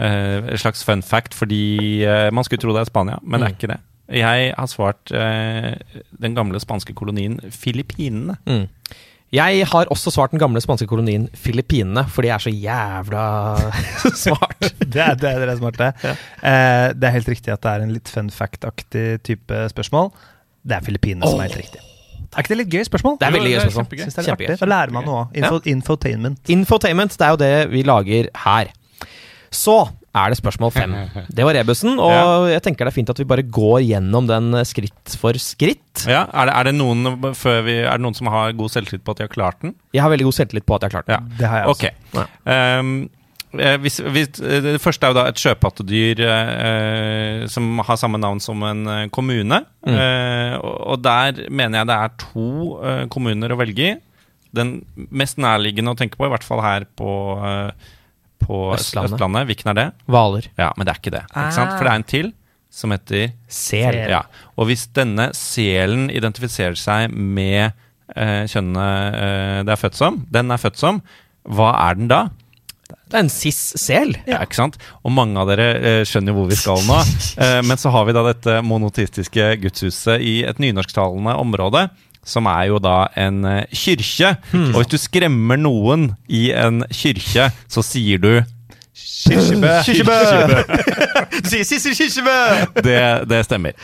[0.00, 3.52] eh, slags fun fact, fordi eh, man skulle tro det er Spania, men det er
[3.52, 3.58] Mm.
[3.60, 3.80] ikke det.
[4.10, 5.74] Jeg har svart eh,
[6.20, 8.34] den gamle spanske kolonien Filippinene.
[8.46, 8.64] Mm.
[9.32, 13.26] Jeg har også svart den gamle spanske kolonien Filippinene, fordi jeg er så jævla
[14.24, 14.56] smart.
[14.90, 16.14] Det er, det er dere er Ja.
[16.42, 20.10] Eh, det er helt riktig at det er en litt fun fact-aktig type spørsmål.
[20.66, 21.80] Det er Filippinene som er helt riktig.
[22.34, 23.16] Er ikke det litt gøy spørsmål?
[23.20, 23.84] Det er veldig gøy det er spørsmål.
[23.86, 24.02] kjempegøy.
[24.04, 24.58] Synes det er litt artig.
[24.60, 25.38] Da lærer man noe òg.
[25.38, 26.50] Info, Infotainment.
[26.54, 28.70] Infotainment, det er jo det vi lager her.
[29.54, 29.76] Så
[30.10, 30.94] er det spørsmål fem.
[31.36, 34.54] Det var rebusen, og jeg tenker det er fint at vi bare går gjennom den
[34.66, 36.04] skritt for skritt.
[36.08, 39.06] Ja, er det, er, det noen, før vi, er det noen som har god selvtillit
[39.06, 39.76] på at de har klart den?
[39.94, 41.16] Jeg har veldig god selvtillit på at jeg har klart den.
[41.16, 41.38] Ja.
[41.40, 41.90] Det har jeg også.
[41.90, 42.18] Okay.
[42.18, 42.26] Ja.
[42.54, 42.92] Ehm,
[43.54, 48.20] eh, hvis, hvis, eh, det første er jo da et sjøpattedyr eh, som har samme
[48.22, 49.62] navn som en eh, kommune.
[49.86, 49.94] Mm.
[49.94, 52.50] Eh, og, og der mener jeg det er to
[52.82, 53.96] eh, kommuner å velge i.
[54.58, 54.80] Den
[55.14, 57.10] mest nærliggende å tenke på, i hvert fall her på,
[57.46, 57.90] eh,
[58.42, 59.16] på Østlandet.
[59.16, 59.48] Østlandet.
[59.50, 59.86] Hvilken er det?
[60.10, 60.50] Hvaler.
[60.58, 61.24] Ja, men det er ikke det.
[61.30, 61.76] Ikke sant?
[61.76, 62.32] For det er en til
[62.70, 63.96] som heter Sel.
[64.10, 64.22] ja.
[64.54, 67.72] Og hvis denne selen identifiserer seg med
[68.14, 71.00] eh, kjønnet eh, det er født som, den er født som,
[71.50, 72.28] hva er den da?
[73.10, 74.12] Det er en cis-sel.
[74.28, 74.38] Ja.
[74.44, 74.78] ikke sant?
[75.02, 77.00] Og mange av dere eh, skjønner hvor vi skal nå.
[77.40, 81.86] Eh, men så har vi da dette monoteistiske gudshuset i et nynorsktalende område.
[82.26, 84.00] Som er jo da en kirke.
[84.00, 84.30] kyrkje.
[84.74, 88.32] Og hvis du skremmer noen i en kyrkje, så sier du
[89.20, 89.70] Kirsebø.
[91.50, 92.36] Sier Sissel Kirkebø!
[92.84, 93.76] Det, det stemmer.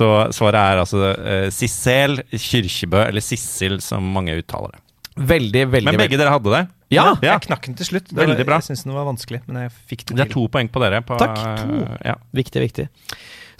[0.00, 4.84] Så svaret er altså uh, Sissel, Kyrkjebø eller Sissel, som mange uttaler det.
[5.20, 6.62] Veldig, veldig Men begge dere hadde det.
[6.94, 7.10] Ja!
[7.20, 7.34] Ja.
[7.34, 8.08] Jeg knakk den til slutt.
[8.08, 8.60] Det Veldig bra.
[8.62, 11.02] Jeg syns den var vanskelig, men jeg fikk det Det er to poeng på dere.
[11.06, 11.82] På, Takk, to.
[12.06, 12.16] Ja.
[12.34, 12.86] Viktig, viktig.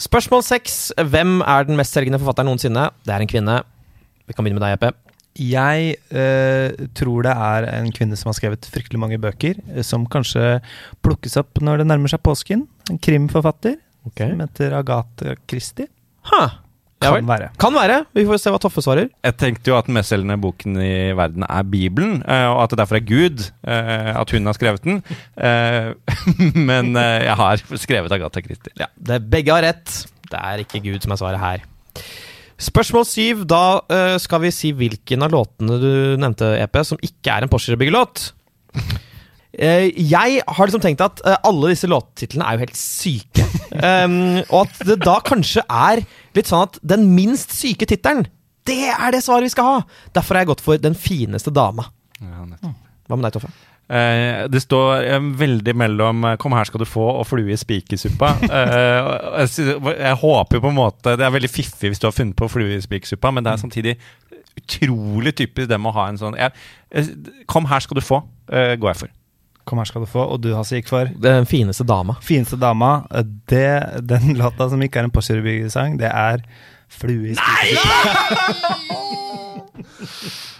[0.01, 0.79] Spørsmål seks.
[0.97, 2.89] Hvem er den mestselgende forfatteren noensinne?
[3.05, 3.59] Det er en kvinne.
[4.31, 4.93] Vi kan begynne med deg, Jeppe.
[5.41, 10.07] Jeg eh, tror det er en kvinne som har skrevet fryktelig mange bøker, eh, som
[10.11, 10.59] kanskje
[11.05, 12.67] plukkes opp når det nærmer seg påsken.
[12.91, 13.79] En krimforfatter
[14.17, 15.91] som heter Agathe Christie.
[16.31, 16.45] Ha.
[17.01, 17.25] Kan vel.
[17.31, 17.49] være.
[17.61, 17.97] Kan være.
[18.13, 19.09] Vi får se hva Toffe svarer.
[19.25, 22.81] Jeg tenkte jo at den mestselgende boken i verden er Bibelen, eh, og at det
[22.83, 25.01] derfor er Gud eh, at hun har skrevet den.
[25.41, 25.95] Eh,
[26.71, 28.75] Men jeg har skrevet Agatha Christie.
[28.79, 30.03] Ja, det, begge har rett.
[30.31, 31.65] Det er ikke Gud som er svaret her.
[32.61, 33.47] Spørsmål syv.
[33.49, 37.53] Da uh, skal vi si hvilken av låtene du nevnte, EP, som ikke er en
[37.53, 38.27] Porsche-byggelåt.
[39.57, 43.47] Uh, jeg har liksom tenkt at uh, alle disse låttitlene er jo helt syke.
[43.71, 46.01] Um, og at det da kanskje er
[46.35, 48.25] litt sånn at den minst syke tittelen,
[48.67, 49.77] det er det svaret vi skal ha!
[50.11, 51.87] Derfor har jeg gått for Den fineste dama.
[52.19, 52.49] Ja.
[53.07, 53.53] Hva med deg, Toffe?
[53.91, 57.59] Eh, det står eh, veldig mellom eh, 'Kom her skal du få' og 'Flue i
[57.59, 58.37] spikersuppa'.
[58.61, 59.49] Eh, jeg,
[59.99, 62.49] jeg håper jo på en måte Det er veldig fiffig hvis du har funnet på
[62.49, 63.97] 'Flue i spikersuppa', men det er samtidig
[64.61, 66.51] utrolig typisk det med å ha en sånn jeg,
[67.47, 68.23] 'Kom her skal du få',
[68.53, 69.09] eh, går jeg for.
[69.67, 72.15] Kom her skal du få, og du Hasse gikk for Den fineste dama.
[72.23, 73.07] Fineste dama.
[73.51, 76.39] Det, den låta som ikke er en Porsche-sang, det er
[76.89, 78.77] Flue i spikersuppa.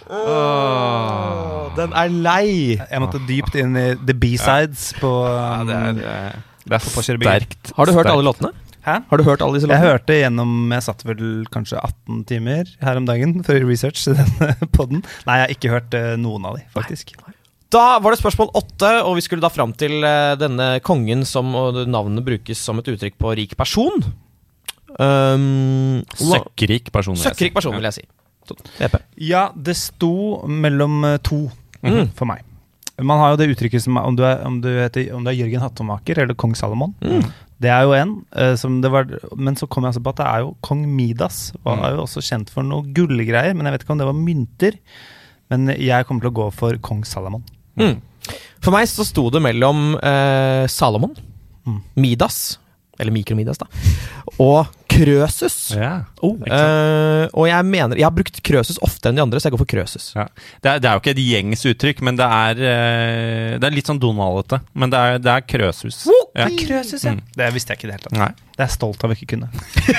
[1.77, 2.77] Den er lei!
[2.79, 7.03] Jeg måtte dypt inn i the B-sides på um, det er, eh, det er På
[7.05, 7.71] sterkt.
[7.77, 8.13] Har du hørt sterkt.
[8.15, 8.51] alle låtene?
[8.81, 8.95] Hæ?
[9.11, 9.91] Har du hørt alle disse Jeg låtene?
[9.91, 14.55] hørte gjennom Jeg satt vel kanskje 18 timer her om dagen for research til denne
[14.77, 15.03] podden.
[15.27, 17.13] Nei, jeg har ikke hørt eh, noen av de, faktisk.
[17.71, 21.53] Da var det spørsmål åtte, og vi skulle da fram til eh, denne kongen som
[21.55, 24.01] og navnet brukes som et uttrykk på rik person.
[24.99, 27.15] Um, Søkkrik person.
[27.77, 28.03] vil jeg si.
[28.79, 28.95] EP.
[29.17, 31.49] Ja, det sto mellom eh, to
[31.83, 32.11] Mm.
[32.13, 32.43] for meg.
[33.01, 35.33] Man har jo det uttrykket som om du er, om du heter, om du er
[35.39, 36.93] Jørgen Hattemaker eller kong Salomon.
[37.01, 37.23] Mm.
[37.61, 40.17] Det er jo en, eh, som det var, men så kom jeg altså på at
[40.21, 41.53] det er jo kong Midas.
[41.65, 41.85] Han Mm.
[41.85, 44.77] er jo også kjent for noe gullgreier, men jeg vet ikke om det var mynter.
[45.49, 47.43] Men jeg kommer til å gå for kong Salomon.
[47.77, 47.99] Mm.
[48.61, 51.15] For meg så sto det mellom eh, Salomon,
[51.65, 51.81] Mm.
[51.95, 52.57] Midas,
[52.99, 53.65] eller Mikromidas, da,
[54.39, 54.67] og
[55.01, 55.55] Krøsus.
[55.73, 55.91] Ja.
[56.21, 59.55] Oh, uh, og jeg mener Jeg har brukt Krøsus oftere enn de andre, så jeg
[59.55, 60.11] går for Krøsus.
[60.13, 60.27] Ja.
[60.61, 63.75] Det, er, det er jo ikke et gjengs uttrykk, men det er, uh, det er
[63.75, 64.61] litt sånn Donald-ete.
[64.77, 66.03] Men det er, det er krøsus.
[66.37, 66.47] Ja.
[66.61, 67.15] Krøsus, ja.
[67.17, 67.23] Mm.
[67.37, 68.17] Det visste jeg ikke i det hele tatt.
[68.21, 68.31] Nei.
[68.51, 69.49] Det er jeg stolt av å ikke kunne.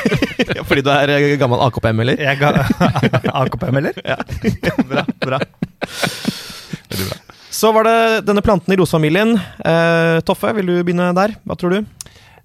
[0.68, 2.22] Fordi du er eh, gammel AKP-melder?
[2.22, 2.52] Jeg ga
[3.42, 3.98] AKP, eller?
[4.06, 4.18] Ja.
[4.92, 5.40] bra, bra.
[7.52, 7.96] Så var det
[8.28, 9.34] denne planten i rosefamilien.
[9.60, 11.36] Uh, Toffe, vil du begynne der?
[11.44, 11.90] Hva tror du?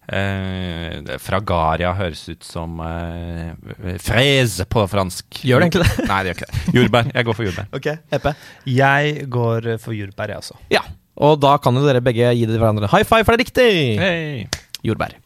[0.07, 5.41] Eh, Fragaria høres ut som eh, fraise på fransk.
[5.43, 6.07] Gjør det egentlig det?
[6.07, 6.63] Nei, det gjør ikke det.
[6.79, 7.11] Jordbær.
[7.11, 7.69] Jeg går for jordbær.
[7.75, 8.31] Ok, EP.
[8.77, 10.59] Jeg går for jordbær, jeg også.
[10.71, 10.85] Ja,
[11.17, 13.71] og da kan jo dere begge gi hverandre high five, for det er riktig!
[13.99, 14.67] Hey.
[14.85, 15.17] Jordbær.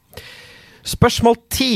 [0.88, 1.74] Spørsmål ti.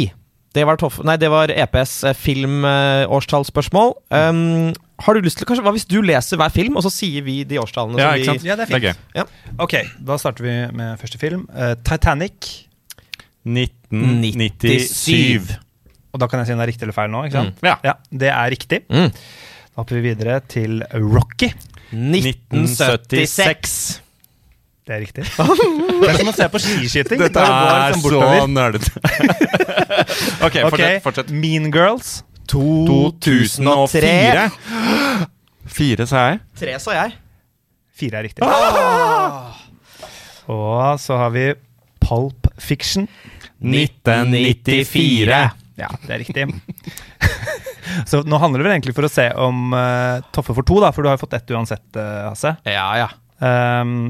[0.56, 3.92] Det var, Toff nei, det var EPs eh, filmårstallsspørsmål.
[4.16, 4.72] Um,
[5.04, 7.42] har du lyst til, kanskje, Hva hvis du leser hver film, og så sier vi
[7.44, 8.00] de årstallene?
[8.00, 8.48] Ja, som ikke vi, sant?
[8.48, 9.26] Ja, det er Det er ja.
[9.60, 9.76] Ok,
[10.08, 11.44] da starter vi med første film.
[11.52, 12.65] Uh, Titanic.
[13.46, 15.56] 1997.
[16.16, 17.56] Og da kan jeg si om det er riktig eller feil nå, ikke sant?
[17.66, 17.76] Ja.
[17.86, 18.80] Ja, det er riktig.
[18.90, 19.10] Mm.
[19.12, 21.50] Da hopper vi videre til Rocky.
[21.92, 24.02] 1976.
[24.86, 25.24] Det er riktig.
[25.26, 27.18] Det er som å se på skiskyting.
[27.24, 28.92] Dette er så nerdete.
[30.46, 31.02] ok, Ok, fortsett.
[31.04, 31.30] fortsett.
[31.34, 32.20] Mean Girls.
[32.52, 34.44] 2004.
[35.76, 36.38] Fire, sa jeg.
[36.62, 37.10] Tre, sa jeg.
[37.98, 38.46] Fire er riktig.
[38.46, 39.58] Ah!
[40.54, 41.48] Og så har vi
[42.06, 43.08] Pulp Fiction.
[43.66, 45.40] 1994.
[45.76, 46.44] Ja, det er riktig.
[48.10, 50.90] så nå handler det vel egentlig for å se om uh, Toffe får to, da,
[50.96, 52.52] for du har jo fått ett uansett, uh, Hasse.
[52.70, 53.10] Ja, ja.
[53.44, 54.08] Um,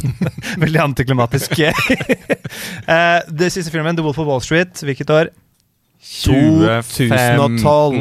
[0.64, 1.50] veldig antiklimatisk.
[1.60, 5.26] uh, det siste filmen, The Wolf of Wall Street, hvilket år?
[6.04, 7.94] 2012.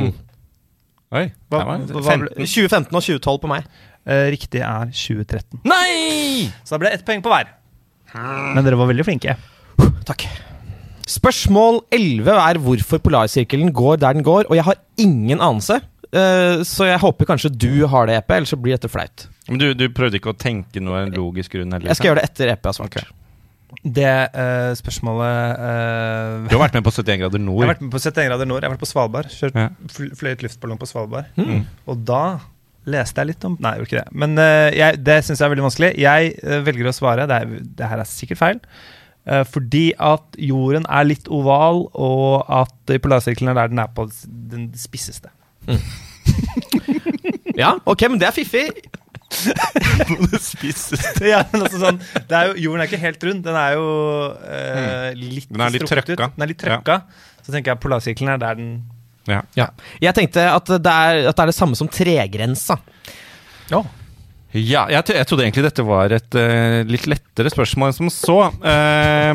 [1.13, 1.27] Oi.
[1.53, 3.61] Hva- det hva- hva- 2015 og 2012 på meg.
[4.03, 5.61] Uh, riktig er 2013.
[5.69, 6.49] Nei!
[6.65, 7.47] Så da ble det ett poeng på hver.
[8.13, 9.31] Men dere var veldig flinke.
[10.05, 10.21] Takk.
[11.09, 15.81] Spørsmål 11 er hvorfor polarsirkelen går der den går, og jeg har ingen anelse.
[16.13, 19.25] Eh, så jeg håper kanskje du har det, EP, ellers så blir dette flaut.
[19.49, 21.73] Men du, du prøvde ikke å tenke noe logisk grunn?
[21.73, 21.89] Eller?
[21.91, 23.11] Jeg skal gjøre det etter EP har svart.
[23.83, 24.05] Det
[24.37, 27.59] uh, spørsmålet uh, Du har vært med på 71 grader nord?
[27.63, 28.61] Jeg har vært med på 71 grader nord.
[28.61, 29.31] Jeg har vært på Svalbard.
[29.33, 29.69] Kjørt, Ja.
[30.19, 31.31] fløyet luftballong på Svalbard.
[31.35, 31.63] Mm.
[31.89, 32.23] Og da
[32.93, 34.17] leste jeg litt om Nei, jeg gjorde ikke det.
[34.23, 35.91] Men uh, jeg, det syns jeg er veldig vanskelig.
[36.03, 37.27] Jeg velger å svare.
[37.31, 38.61] Det, er, det her er sikkert feil.
[39.25, 44.09] Eh, fordi at jorden er litt oval, og at polarsirkelen er der den er på
[44.51, 45.31] den spisseste.
[47.53, 48.63] Ja, ok, men det er fiffig.
[50.09, 51.25] på det spisseste.
[51.25, 53.43] ja, men altså sånn, det er jo, jorden er ikke helt rund.
[53.45, 53.85] Den er jo
[54.45, 56.17] eh, litt Den er litt strukket ut.
[56.17, 56.29] trøkka.
[56.35, 56.97] Den er litt trøkka.
[57.43, 58.71] Så tenker jeg polarsirkelen er der den
[59.29, 59.41] Ja.
[59.57, 59.67] Ja.
[60.03, 62.79] Jeg tenkte at det, er, at det er det samme som tregrensa.
[63.71, 63.83] Ja.
[64.53, 68.11] Ja, jeg, t jeg trodde egentlig dette var et uh, litt lettere spørsmål enn som
[68.13, 68.39] så.
[68.61, 69.33] Uh,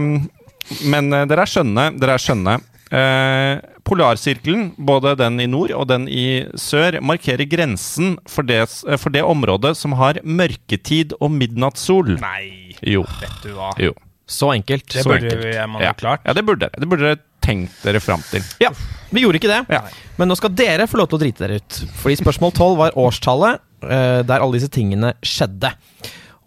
[0.86, 1.88] men uh, dere er skjønne.
[1.98, 2.58] Dere er skjønne.
[2.88, 8.62] Eh, polarsirkelen, både den i nord og den i sør, markerer grensen for det,
[8.96, 12.14] for det området som har mørketid og midnattssol.
[12.22, 13.02] Nei, Jo.
[13.20, 13.74] vet du hva.
[13.76, 13.92] jo.
[14.28, 14.86] Så enkelt.
[14.88, 15.68] Det Så burde enkelt.
[15.68, 15.88] man Ja.
[15.88, 16.20] ha klart.
[16.24, 16.80] ja, det burde dere.
[16.80, 18.40] Det burde dere tenkt dere fram til.
[18.60, 18.70] Ja,
[19.12, 19.60] vi gjorde ikke det.
[19.68, 19.82] Ja.
[20.16, 21.84] Men nå skal dere få lov til å drite dere ut.
[22.00, 25.72] Fordi spørsmål 12 var årstallet der alle disse tingene skjedde.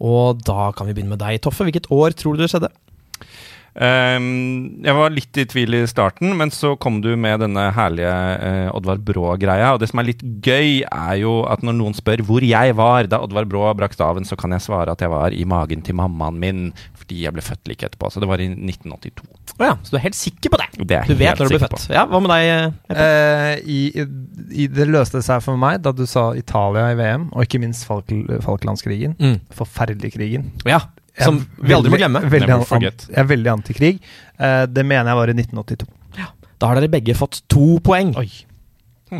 [0.02, 1.64] Og da kan vi begynne med deg, Toffe.
[1.66, 2.72] Hvilket år tror du det skjedde?
[3.74, 8.12] Ehm, jeg var litt i tvil i starten, men så kom du med denne herlige
[8.12, 9.72] uh, Oddvar Brå-greia.
[9.74, 13.08] Og det som er litt gøy, er jo at når noen spør hvor jeg var
[13.10, 15.96] da Oddvar Brå brakk staven, så kan jeg svare at jeg var i magen til
[15.98, 16.64] mammaen min
[17.02, 18.12] fordi jeg ble født like etterpå.
[18.12, 19.24] Så det var i 1982.
[19.58, 20.68] Oh ja, så du er helt sikker på det?
[20.80, 21.88] Det Du vet når du ble født.
[21.92, 22.76] Ja, Hva med deg?
[22.92, 23.80] Uh, Eh, i,
[24.52, 27.86] i, det løste seg for meg da du sa Italia i VM, og ikke minst
[27.88, 28.10] Falk
[28.44, 29.16] Falklandskrigen.
[29.18, 29.38] Mm.
[29.56, 30.50] Forferdelige krigen.
[30.68, 30.82] Ja,
[31.18, 32.22] som vi aldri må glemme.
[32.24, 33.92] Veldig, Never an, jeg er veldig antikrig.
[34.38, 35.90] Eh, det mener jeg var i 1982.
[36.62, 38.12] Da har dere begge fått to poeng.
[38.20, 38.28] Oi.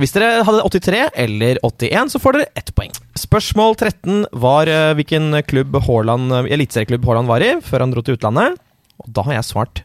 [0.01, 2.93] Hvis dere hadde 83 eller 81, så får dere ett poeng.
[3.19, 8.05] Spørsmål 13 var eh, hvilken klubb Haaland, eh, eliteserieklubb Haaland var i før han dro
[8.07, 8.57] til utlandet.
[9.03, 9.83] Og da har jeg svart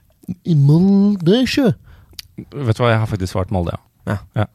[0.47, 1.73] i Molde sjø.
[2.37, 3.75] Vet du hva, jeg har faktisk svart Molde,
[4.07, 4.45] Ja, ja.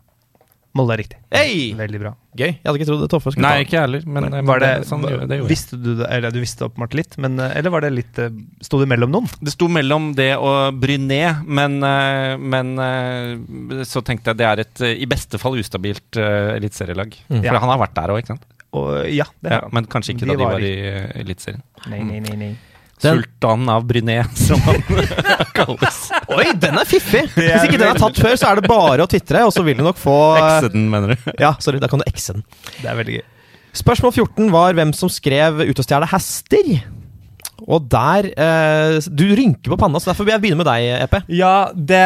[0.74, 1.18] Molde er riktig.
[1.30, 1.74] Hey!
[1.76, 2.10] Veldig bra.
[2.32, 2.46] Gøy.
[2.48, 4.62] Jeg hadde ikke trodd det Toffe skulle Nei, ta ikke jeg heller, men men Var
[4.62, 7.84] det, sånn, det visste du det, eller du visste åpenbart litt, men, eh, eller var
[7.84, 8.30] det litt eh,
[8.64, 9.28] Sto det mellom noen?
[9.44, 14.64] Det sto mellom det og Bryné, men, eh, men eh, så tenkte jeg det er
[14.64, 17.12] et eh, i beste fall ustabilt uh, eliteserielag.
[17.28, 17.42] Mm.
[17.42, 17.58] For Ja.
[17.60, 18.48] han har vært der òg, ikke sant?
[18.72, 19.76] Og ja, det Ja, har han.
[19.76, 21.62] men kanskje ikke De da de var var i- i uh, Eliteserien.
[21.92, 22.52] Nei, nei, nei, nei.
[23.02, 24.78] Den- Sultanen av Bryné, som han
[25.58, 25.98] kalles.
[26.30, 27.24] Oi, den er fiffig!
[27.34, 29.76] Hvis ikke den er tatt før, så er det bare å tvitre, og så vil
[29.80, 31.28] du nok få Ekse den, mener du?
[31.42, 32.44] Ja, sorry, da kan du ekse den.
[32.78, 33.24] Det er veldig gøy.
[33.82, 36.82] Spørsmål 14 var hvem som skrev 'Ut og stjele hester'.
[37.62, 41.20] Og der eh, Du rynker på panna, så derfor vil jeg begynne med deg, Epe.
[41.30, 42.02] Ja, det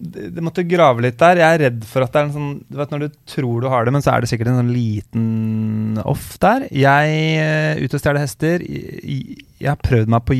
[0.00, 1.40] det måtte grave litt der.
[1.42, 3.68] Jeg er redd for at det er en sånn Du vet når du tror du
[3.72, 6.66] har det, men så er det sikkert en sånn liten off der.
[6.74, 8.64] Jeg eh, Ut og stjele hester.
[8.66, 10.38] Jeg, jeg har prøvd meg på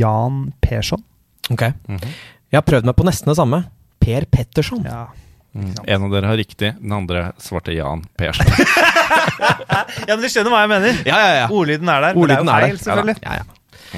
[0.00, 1.04] Jan Persson.
[1.52, 2.10] Ok Mhm.
[2.48, 3.58] Jeg har prøvd meg på nesten det samme.
[4.00, 4.84] Per Petterson.
[4.88, 5.06] Ja.
[5.52, 5.74] Mm.
[5.84, 8.46] En av dere har riktig, den andre svarte Jan Persson.
[10.08, 11.00] ja, men du skjønner hva jeg mener.
[11.08, 11.46] Ja, ja, ja.
[11.52, 12.16] Ordlyden er der.
[12.20, 12.78] Ordlyden men er det er jo der.
[12.78, 13.16] feil, selvfølgelig.
[13.24, 13.44] Ja, ja.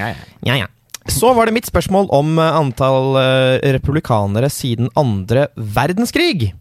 [0.01, 0.28] Ja, ja.
[0.51, 0.68] Ja, ja.
[1.09, 6.53] Så var det mitt spørsmål om eh, antall eh, republikanere siden andre verdenskrig.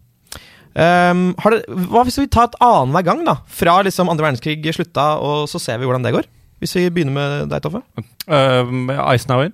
[0.70, 3.40] Um, har det, hva hvis vi tar et annenhver gang, da?
[3.50, 6.28] Fra liksom andre verdenskrig slutta, og så ser vi hvordan det går?
[6.62, 7.82] Hvis vi begynner med deg, Toffe.
[8.30, 9.50] Uh, Eisenhower.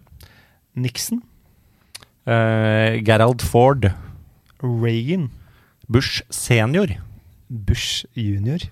[0.76, 1.22] Nixon.
[2.28, 3.88] Uh, Gerald Ford.
[4.60, 5.30] Reagan.
[5.88, 6.98] Bush senior.
[7.48, 8.68] Bush junior.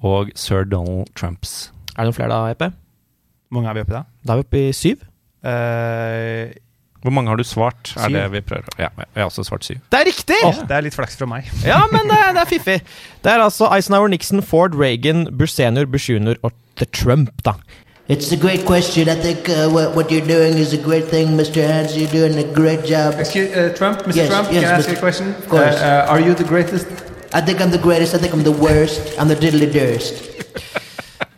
[0.00, 1.72] Og sir Donald Trumps.
[1.96, 2.72] Er det noen flere da, EP?
[3.50, 4.04] Hvor mange er vi oppe i da?
[4.24, 5.04] Da er vi oppe i syv.
[5.46, 6.52] Eh,
[7.02, 7.92] Hvor mange har du svart?
[7.96, 8.14] Er Syv.
[8.16, 9.76] det vi prøver Ja, jeg har også svart syv.
[9.92, 10.36] Det er riktig!
[10.44, 11.44] Oh, det er litt flaks fra meg.
[11.64, 12.80] Ja, men det, er- det er fiffig.
[13.24, 17.52] Det er altså Eisenhower, Nixon, Ford, Reagan, Bush senior, Bush junior og The Trump, da.
[18.08, 19.08] It's a great question.
[19.08, 21.62] I think uh, what, what you're doing is a great thing, Mr.
[21.66, 21.96] Hans.
[21.96, 23.14] You're doing a great job.
[23.20, 24.16] Excuse, uh, Trump, Mr.
[24.16, 24.92] Yes, Trump, yes, can I ask Mr.
[24.92, 25.26] you a question?
[25.34, 25.76] Of course.
[25.76, 26.86] Uh, uh, are you the greatest?
[27.34, 28.14] I think I'm the greatest.
[28.14, 29.00] I think I'm the worst.
[29.18, 30.14] I'm the diddly durst.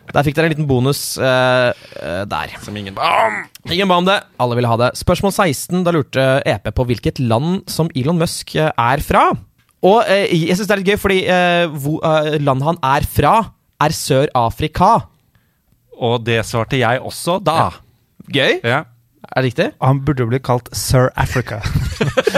[0.09, 2.55] Der fikk dere en liten bonus uh, eh, der.
[2.63, 3.29] Som ingen ba
[3.69, 4.89] Ingen ba om det, alle ville ha det.
[4.97, 9.29] Spørsmål 16, da lurte EP på hvilket land som Elon Musk eh, er fra.
[9.85, 11.19] Og uh, jeg syns det er litt gøy, fordi
[11.77, 12.01] hvor,
[12.41, 13.35] landet han er fra,
[13.79, 14.95] er Sør-Afrika.
[15.99, 17.69] Og det svarte jeg også da.
[18.29, 18.59] Gøy?
[18.63, 18.85] Ja.
[19.29, 19.65] Er det riktig?
[19.83, 21.59] Han burde jo bli kalt Sir Africa.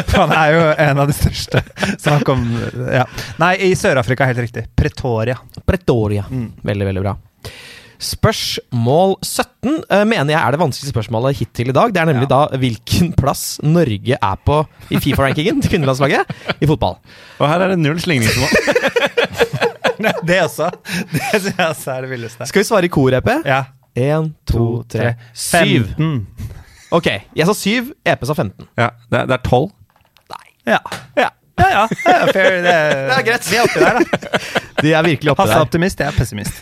[0.10, 1.62] For han er jo en av de største.
[1.96, 2.44] Så han kom
[2.92, 3.06] ja.
[3.40, 4.66] Nei, i Sør-Afrika, helt riktig.
[4.76, 5.38] Pretoria.
[5.64, 6.26] Pretoria.
[6.28, 6.50] Mm.
[6.68, 7.16] Veldig, veldig bra.
[8.02, 11.92] Spørsmål 17 eh, mener jeg er det vanskeligste spørsmålet hittil i dag.
[11.94, 14.58] Det er nemlig da hvilken plass Norge er på
[14.90, 16.98] i Fifa-rankingen til kvinnelandslaget i fotball.
[17.38, 18.50] Og her er det null slingringsmål.
[20.02, 20.72] Det også.
[21.12, 22.46] Det synes jeg også er det villeste.
[22.50, 23.28] Skal vi svare i kor, EP?
[23.46, 23.60] Ja.
[23.94, 25.92] Én, to, tre, syv.
[25.94, 26.28] 15.
[26.98, 28.66] Ok, jeg sa syv, EP sa 15.
[28.82, 29.70] ja, det er- tolv?
[30.32, 30.48] Nei.
[30.74, 30.80] Ja.
[31.20, 31.28] Ja,
[31.62, 31.84] Ja, ja.
[31.92, 32.58] Det er, fair.
[32.66, 32.76] Det,
[33.08, 33.48] Det er greit.
[33.52, 34.42] Vi er oppi der, da.
[34.82, 35.66] De er virkelig Hasse er der.
[35.68, 36.62] optimist, jeg er pessimist.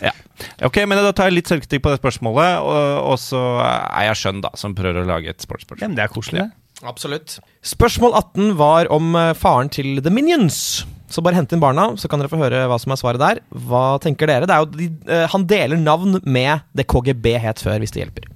[0.66, 4.20] Ok, men Da tar jeg litt selvkritikk på det spørsmålet, og, og så er jeg
[4.22, 5.86] skjønn, da, som prøver å lage et Ja, sportsspørsmål.
[5.88, 6.86] men det er koselig, det.
[6.88, 7.38] Absolutt.
[7.66, 10.86] Spørsmål 18 var om eh, faren til The Minions.
[11.10, 13.40] Så bare hent inn barna, så kan dere få høre hva som er svaret der.
[13.66, 14.46] Hva tenker dere?
[14.48, 18.04] Det er jo de, eh, han deler navn med det KGB het før, hvis det
[18.04, 18.28] hjelper.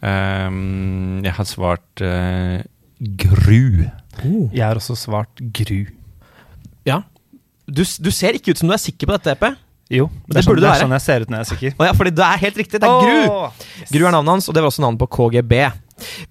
[0.00, 2.62] Um, jeg har svart uh,
[3.20, 3.84] Gru.
[4.24, 5.86] Jeg har også svart Gru.
[6.88, 7.02] Ja.
[7.70, 9.58] Du, du ser ikke ut som du er sikker på dette, EP.
[9.90, 11.72] Jo, Det det, er sånn, det er sånn jeg ser ut når jeg er sikker.
[11.80, 12.78] Oh, ja, fordi det er helt riktig.
[12.78, 13.46] Det er Gru.
[13.80, 13.90] Yes.
[13.90, 15.54] Gru er navnet hans, og det var også navnet på KGB.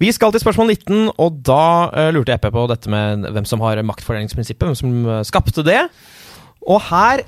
[0.00, 3.60] Vi skal til spørsmål 19, og da uh, lurte EP på dette med hvem som
[3.66, 5.82] har maktfordelingsprinsippet, hvem som uh, skapte det.
[6.64, 7.22] Og her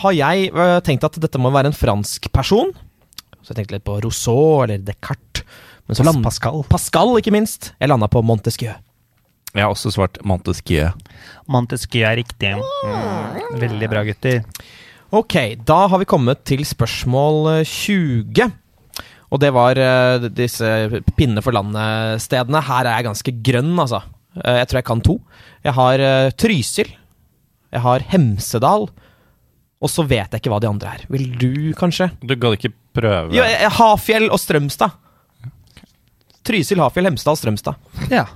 [0.00, 2.72] har jeg uh, tenkt at dette må være en fransk person.
[3.44, 5.44] Så jeg tenkte litt på Rousseau eller Descartes.
[5.84, 6.62] Men så Pas- Pascal.
[6.72, 7.74] Pascal, ikke minst.
[7.76, 8.72] Jeg landa på Montesquieu.
[9.54, 10.90] Jeg har også svart Montesquieu.
[11.46, 12.54] Montesquieu er riktig.
[12.58, 13.60] Mm.
[13.62, 14.42] Veldig bra, gutter.
[15.14, 18.50] Ok, da har vi kommet til spørsmål eh, 20.
[19.34, 20.66] Og det var eh, disse
[21.18, 22.64] pinne for landet-stedene.
[22.66, 24.02] Her er jeg ganske grønn, altså.
[24.40, 25.16] Eh, jeg tror jeg kan to.
[25.66, 26.92] Jeg har eh, Trysil.
[27.74, 28.88] Jeg har Hemsedal.
[29.84, 31.06] Og så vet jeg ikke hva de andre er.
[31.12, 32.10] Vil du, kanskje?
[32.22, 33.34] Du gadd ikke prøve?
[33.36, 33.44] Jo,
[33.78, 34.94] Hafjell og Strømstad.
[36.44, 37.78] Trysil, Hafjell, Hemsedal, Strømstad.
[38.12, 38.26] Ja.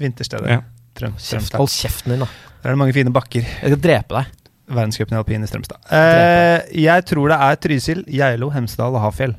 [0.00, 0.48] Vinterstedet.
[0.50, 0.62] Ja.
[0.94, 2.28] Trøm, Kjeft, hold kjeften din, da.
[2.62, 3.42] Der er det mange fine bakker.
[3.42, 4.40] Jeg skal drepe deg.
[4.74, 5.80] Verdenscupen i alpin i Strømstad.
[5.92, 9.34] Eh, jeg tror det er Trysil, Geilo, Hemsedal og Hafjell.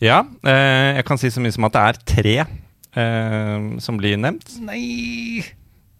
[0.00, 4.16] Ja, eh, jeg kan si så mye som at det er tre eh, som blir
[4.16, 4.54] nevnt.
[4.64, 5.42] Nei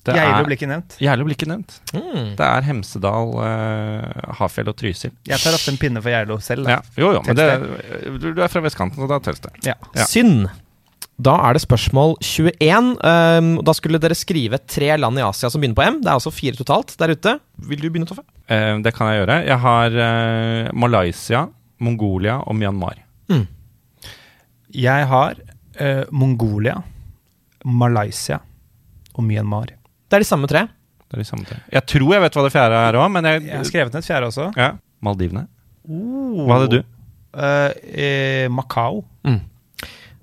[0.06, 0.96] Det Geilo blir ikke nevnt.
[1.02, 1.74] Geilo blir ikke nevnt.
[1.92, 2.30] Mm.
[2.38, 5.12] Det er Hemsedal, eh, Hafjell og Trysil.
[5.28, 6.64] Jeg tar ofte en pinne for Geilo selv.
[6.64, 6.78] da.
[6.78, 7.50] Ja, jo, jo, men det,
[8.22, 9.52] du, du er fra vestkanten, så da telles det.
[9.68, 9.76] Ja.
[9.98, 10.06] Ja.
[10.08, 10.48] Synd.
[11.20, 12.90] Da er det spørsmål 21.
[13.04, 15.98] Um, da skulle dere skrive tre land i Asia som begynner på M.
[16.00, 17.34] Det er altså fire totalt der ute.
[17.68, 18.24] Vil du begynne, Toffe?
[18.48, 19.38] Uh, det kan jeg gjøre.
[19.50, 21.44] Jeg har uh, Malaysia,
[21.82, 23.02] Mongolia og Myanmar.
[24.70, 25.34] Jeg har
[25.80, 26.76] uh, Mongolia,
[27.66, 28.38] Malaysia
[29.14, 29.74] og Myanmar.
[30.10, 30.64] Det er de samme tre.
[31.10, 31.58] Det er de samme tre.
[31.74, 34.04] Jeg tror jeg vet hva det fjerde er òg, men jeg, Jeg har skrevet ned
[34.04, 34.48] et fjerde også.
[34.56, 35.44] ja, Maldivene.
[35.90, 36.80] Hva hadde du?
[37.34, 37.72] Eh,
[38.04, 39.02] eh, Macau.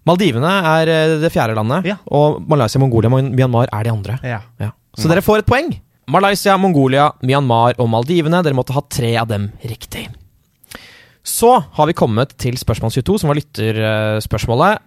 [0.07, 1.97] Maldivene er eh, det fjerde landet, Ja.
[2.15, 4.19] og Malaysia, Mongolia og Myanmar er de andre.
[4.23, 4.41] Ja.
[4.61, 4.71] Ja.
[4.97, 5.73] Så dere får et poeng.
[6.07, 8.39] Malaysia, Mongolia, Myanmar og Maldivene.
[8.45, 10.05] Dere måtte ha tre av dem riktig.
[11.27, 14.79] Så har vi kommet til spørsmål 22, som var lytterspørsmålet.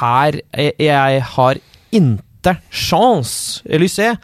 [0.00, 1.58] Her eh, Jeg har
[1.92, 4.14] inte chance, Elysée.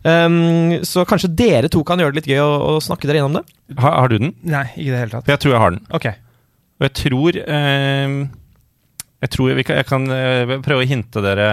[0.00, 3.40] Um, så kanskje dere to kan gjøre det litt gøy å, å snakke dere gjennom
[3.40, 3.42] det?
[3.76, 4.30] Har, har du den?
[4.48, 5.26] Nei, ikke i det hele tatt.
[5.26, 5.82] For jeg tror jeg har den.
[5.98, 6.06] Ok.
[6.80, 8.14] Og jeg tror eh,
[9.20, 11.48] Jeg tror kan, jeg kan eh, prøve å hinte dere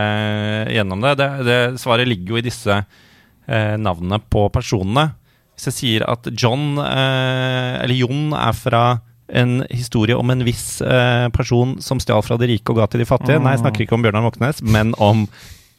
[0.72, 1.18] gjennom det.
[1.20, 1.30] det.
[1.47, 5.09] Det Svaret ligger jo i disse eh, navnene på personene.
[5.57, 8.84] Hvis jeg sier at John, eh, eller Jon, er fra
[9.28, 13.03] en historie om en viss eh, person som stjal fra de rike og ga til
[13.03, 15.26] de fattige Nei, jeg snakker ikke om Bjørnar Moxnes, men om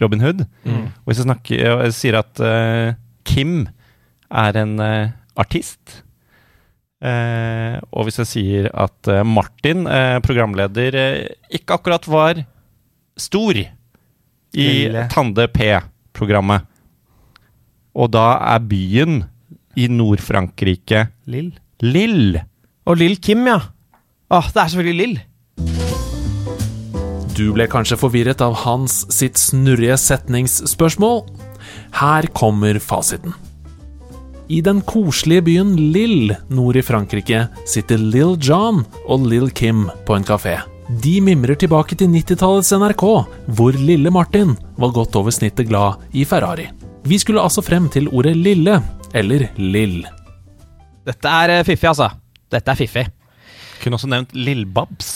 [0.02, 0.44] Robin Hood.
[0.68, 3.62] Og hvis jeg, snakker, jeg sier at eh, Kim
[4.28, 6.02] er en eh, artist
[6.98, 12.40] Eh, og hvis jeg sier at eh, Martin, eh, programleder, eh, ikke akkurat var
[13.18, 13.68] stor i
[14.66, 15.06] Lille.
[15.12, 16.66] Tande P-programmet,
[17.98, 19.22] og da er byen
[19.78, 21.52] i Nord-Frankrike Lill.
[21.86, 22.40] Lill.
[22.88, 23.60] Og Lill Kim, ja.
[24.34, 25.18] Åh, det er selvfølgelig Lill.
[27.38, 31.22] Du ble kanskje forvirret av Hans sitt snurrige setningsspørsmål?
[32.00, 33.36] Her kommer fasiten.
[34.48, 40.16] I den koselige byen Lille nord i Frankrike sitter Lill John og Lill Kim på
[40.16, 40.56] en kafé.
[40.88, 43.04] De mimrer tilbake til 90-tallets NRK,
[43.58, 46.64] hvor lille Martin var godt over snittet glad i Ferrari.
[47.04, 48.78] Vi skulle altså frem til ordet lille,
[49.12, 50.00] eller lill.
[51.04, 52.08] Dette er eh, fiffig, altså.
[52.48, 53.04] Dette er fiffig.
[53.82, 55.12] Kunne også nevnt Lill-Babs.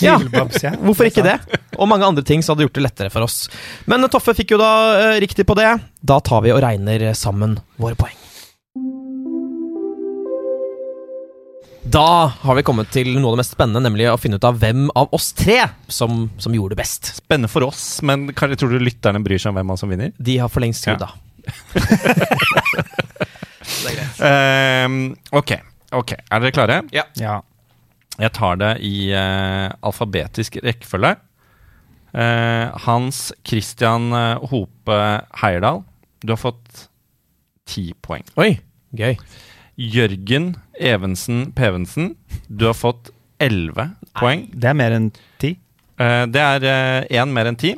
[0.00, 0.76] Ja, Lillebabs, ja.
[0.78, 1.36] hvorfor ikke det?
[1.74, 3.42] Og mange andre ting som hadde gjort det lettere for oss.
[3.90, 5.74] Men Toffe fikk jo da eh, riktig på det.
[6.06, 8.19] Da tar vi og regner sammen våre poeng.
[11.90, 14.58] Da har vi kommet til noe av det mest spennende, nemlig å finne ut av
[14.62, 15.56] hvem av oss tre
[15.90, 17.08] som, som gjorde det best.
[17.18, 19.90] Spennende for oss, men kanskje tror du lytterne bryr seg om hvem av oss som
[19.90, 20.12] vinner?
[20.18, 20.94] De har for lengst Ja.
[20.94, 21.12] skrudd av.
[24.20, 25.52] Ehm, ok,
[25.96, 26.12] ok.
[26.18, 26.76] Er dere klare?
[26.92, 27.04] Ja.
[27.16, 27.38] Ja.
[28.20, 31.14] Jeg tar det i uh, alfabetisk rekkefølge.
[32.10, 34.96] Uh, Hans Christian eh, Hope
[35.40, 35.84] Heierdal,
[36.26, 36.88] du har fått
[37.70, 38.26] ti poeng.
[38.40, 38.56] Oi,
[38.98, 39.14] gøy.
[39.80, 42.14] Jørgen Evensen Pevensen,
[42.48, 43.08] du har fått
[43.40, 44.42] elleve poeng.
[44.52, 45.06] Det er mer enn
[45.40, 45.54] ti.
[45.96, 47.72] Eh, det er én mer enn ti.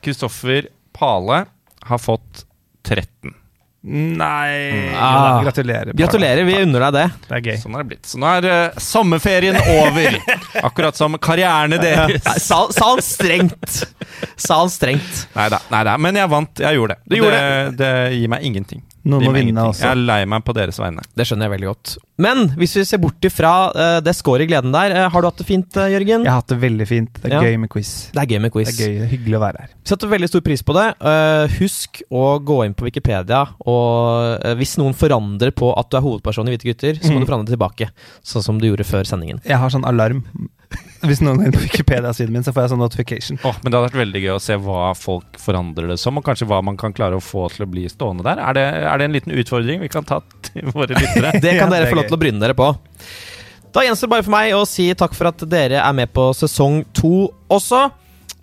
[0.00, 1.42] Kristoffer Pale
[1.90, 2.46] har fått
[2.88, 3.34] 13.
[3.82, 5.42] Nei Ah.
[5.42, 5.92] Gratulerer.
[5.96, 7.04] Gratulerer, vi unner deg det.
[7.28, 7.60] Det er gøy.
[7.62, 8.08] Sånn er det blitt.
[8.08, 10.18] Så nå er uh, sommerferien over.
[10.68, 12.28] Akkurat som karrierene deres.
[12.44, 13.82] Sa, han strengt.
[14.36, 15.26] Sa han strengt.
[15.36, 16.60] Nei da, men jeg vant.
[16.64, 17.08] Jeg gjorde det.
[17.08, 18.84] Du gjorde det, det gir meg ingenting.
[19.04, 19.80] Noen må vinne også.
[19.80, 21.00] Jeg er lei meg på deres vegne.
[21.16, 21.92] Det skjønner jeg veldig godt.
[22.20, 25.28] Men hvis vi ser bort ifra uh, det scoret i gleden der, uh, har du
[25.30, 26.26] hatt det fint, uh, Jørgen?
[26.26, 27.12] Jeg har hatt det veldig fint.
[27.22, 27.40] Det er Ja.
[27.48, 28.10] gøy med quiz.
[28.12, 28.68] Det er gøy med quiz.
[28.76, 29.70] Det er gøy, hyggelig å være her.
[29.88, 30.86] Setter veldig stor pris på det.
[31.00, 36.04] Eh, husk å gå inn på Wikipedia, og hvis noen forandrer på at du er
[36.04, 37.24] hovedperson i Hvite gutter, så må Mm.
[37.24, 37.88] du forandre tilbake,
[38.22, 39.40] sånn som du gjorde før sendingen.
[39.48, 40.24] Jeg har sånn alarm.
[41.00, 43.38] Hvis noen går inn på Wikipedia-siden min, så får jeg sånn notification.
[43.48, 46.26] Oh, men det hadde vært veldig gøy å se hva folk forandrer det som, og
[46.26, 48.42] kanskje hva man kan klare å få til å bli stående der.
[48.44, 51.32] Er det, er det en liten utfordring vi kan ta til våre lyttere?
[51.44, 52.68] Det kan Ja, dere det er få lov til å bryne dere på.
[53.72, 56.28] Da gjenstår det bare for meg å si takk for at dere er med på
[56.36, 57.86] sesong to også.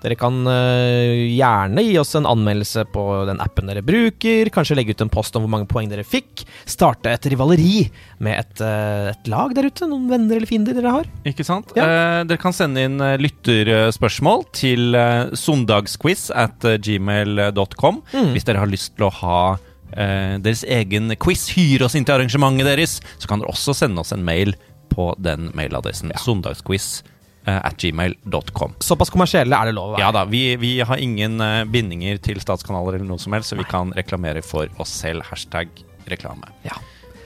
[0.07, 4.47] Dere kan eh, gjerne gi oss en anmeldelse på den appen dere bruker.
[4.55, 6.45] Kanskje legge ut en post om hvor mange poeng dere fikk.
[6.63, 7.89] Starte et rivaleri
[8.23, 9.83] med et, eh, et lag der ute.
[9.91, 11.09] Noen venner eller fiender dere har.
[11.27, 11.75] Ikke sant?
[11.75, 11.83] Ja.
[11.83, 14.95] Eh, dere kan sende inn eh, lytterspørsmål til
[15.37, 18.31] søndagsquiz at gmail.com Mm.
[18.33, 19.39] hvis dere har lyst til å ha
[19.91, 21.49] eh, deres egen quiz.
[21.57, 22.97] Hyre oss inn til arrangementet deres.
[23.19, 24.53] Så kan dere også sende oss en mail
[24.93, 26.13] på den mailadressen.
[26.23, 27.11] Søndagsquiz eh,
[27.55, 28.77] at gmail.com.
[28.83, 30.03] Såpass kommersielle er det lov å være.
[30.03, 33.59] Ja da, vi, vi har ingen eh, bindinger til statskanaler eller noe som helst, så
[33.59, 35.25] vi kan reklamere for oss selv.
[35.31, 35.71] Hashtag
[36.07, 36.51] reklame.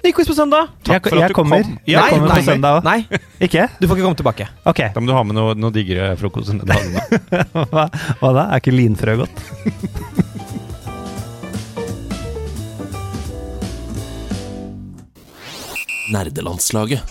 [0.02, 0.72] Ny quiz på søndag!
[0.88, 1.76] Jeg, for at jeg du kommer, kom.
[1.86, 2.88] jeg nei, kommer nei, på søndag òg.
[2.88, 3.68] Nei, Ikke?
[3.78, 4.48] du får ikke komme tilbake.
[4.66, 4.82] Ok.
[4.96, 6.98] Da må du ha med noe, noe diggere frokost dagen.
[7.74, 7.86] Hva,
[8.18, 8.48] hva da?
[8.50, 9.46] Er ikke linfrø godt?
[16.12, 17.06] Nerdelandslaget.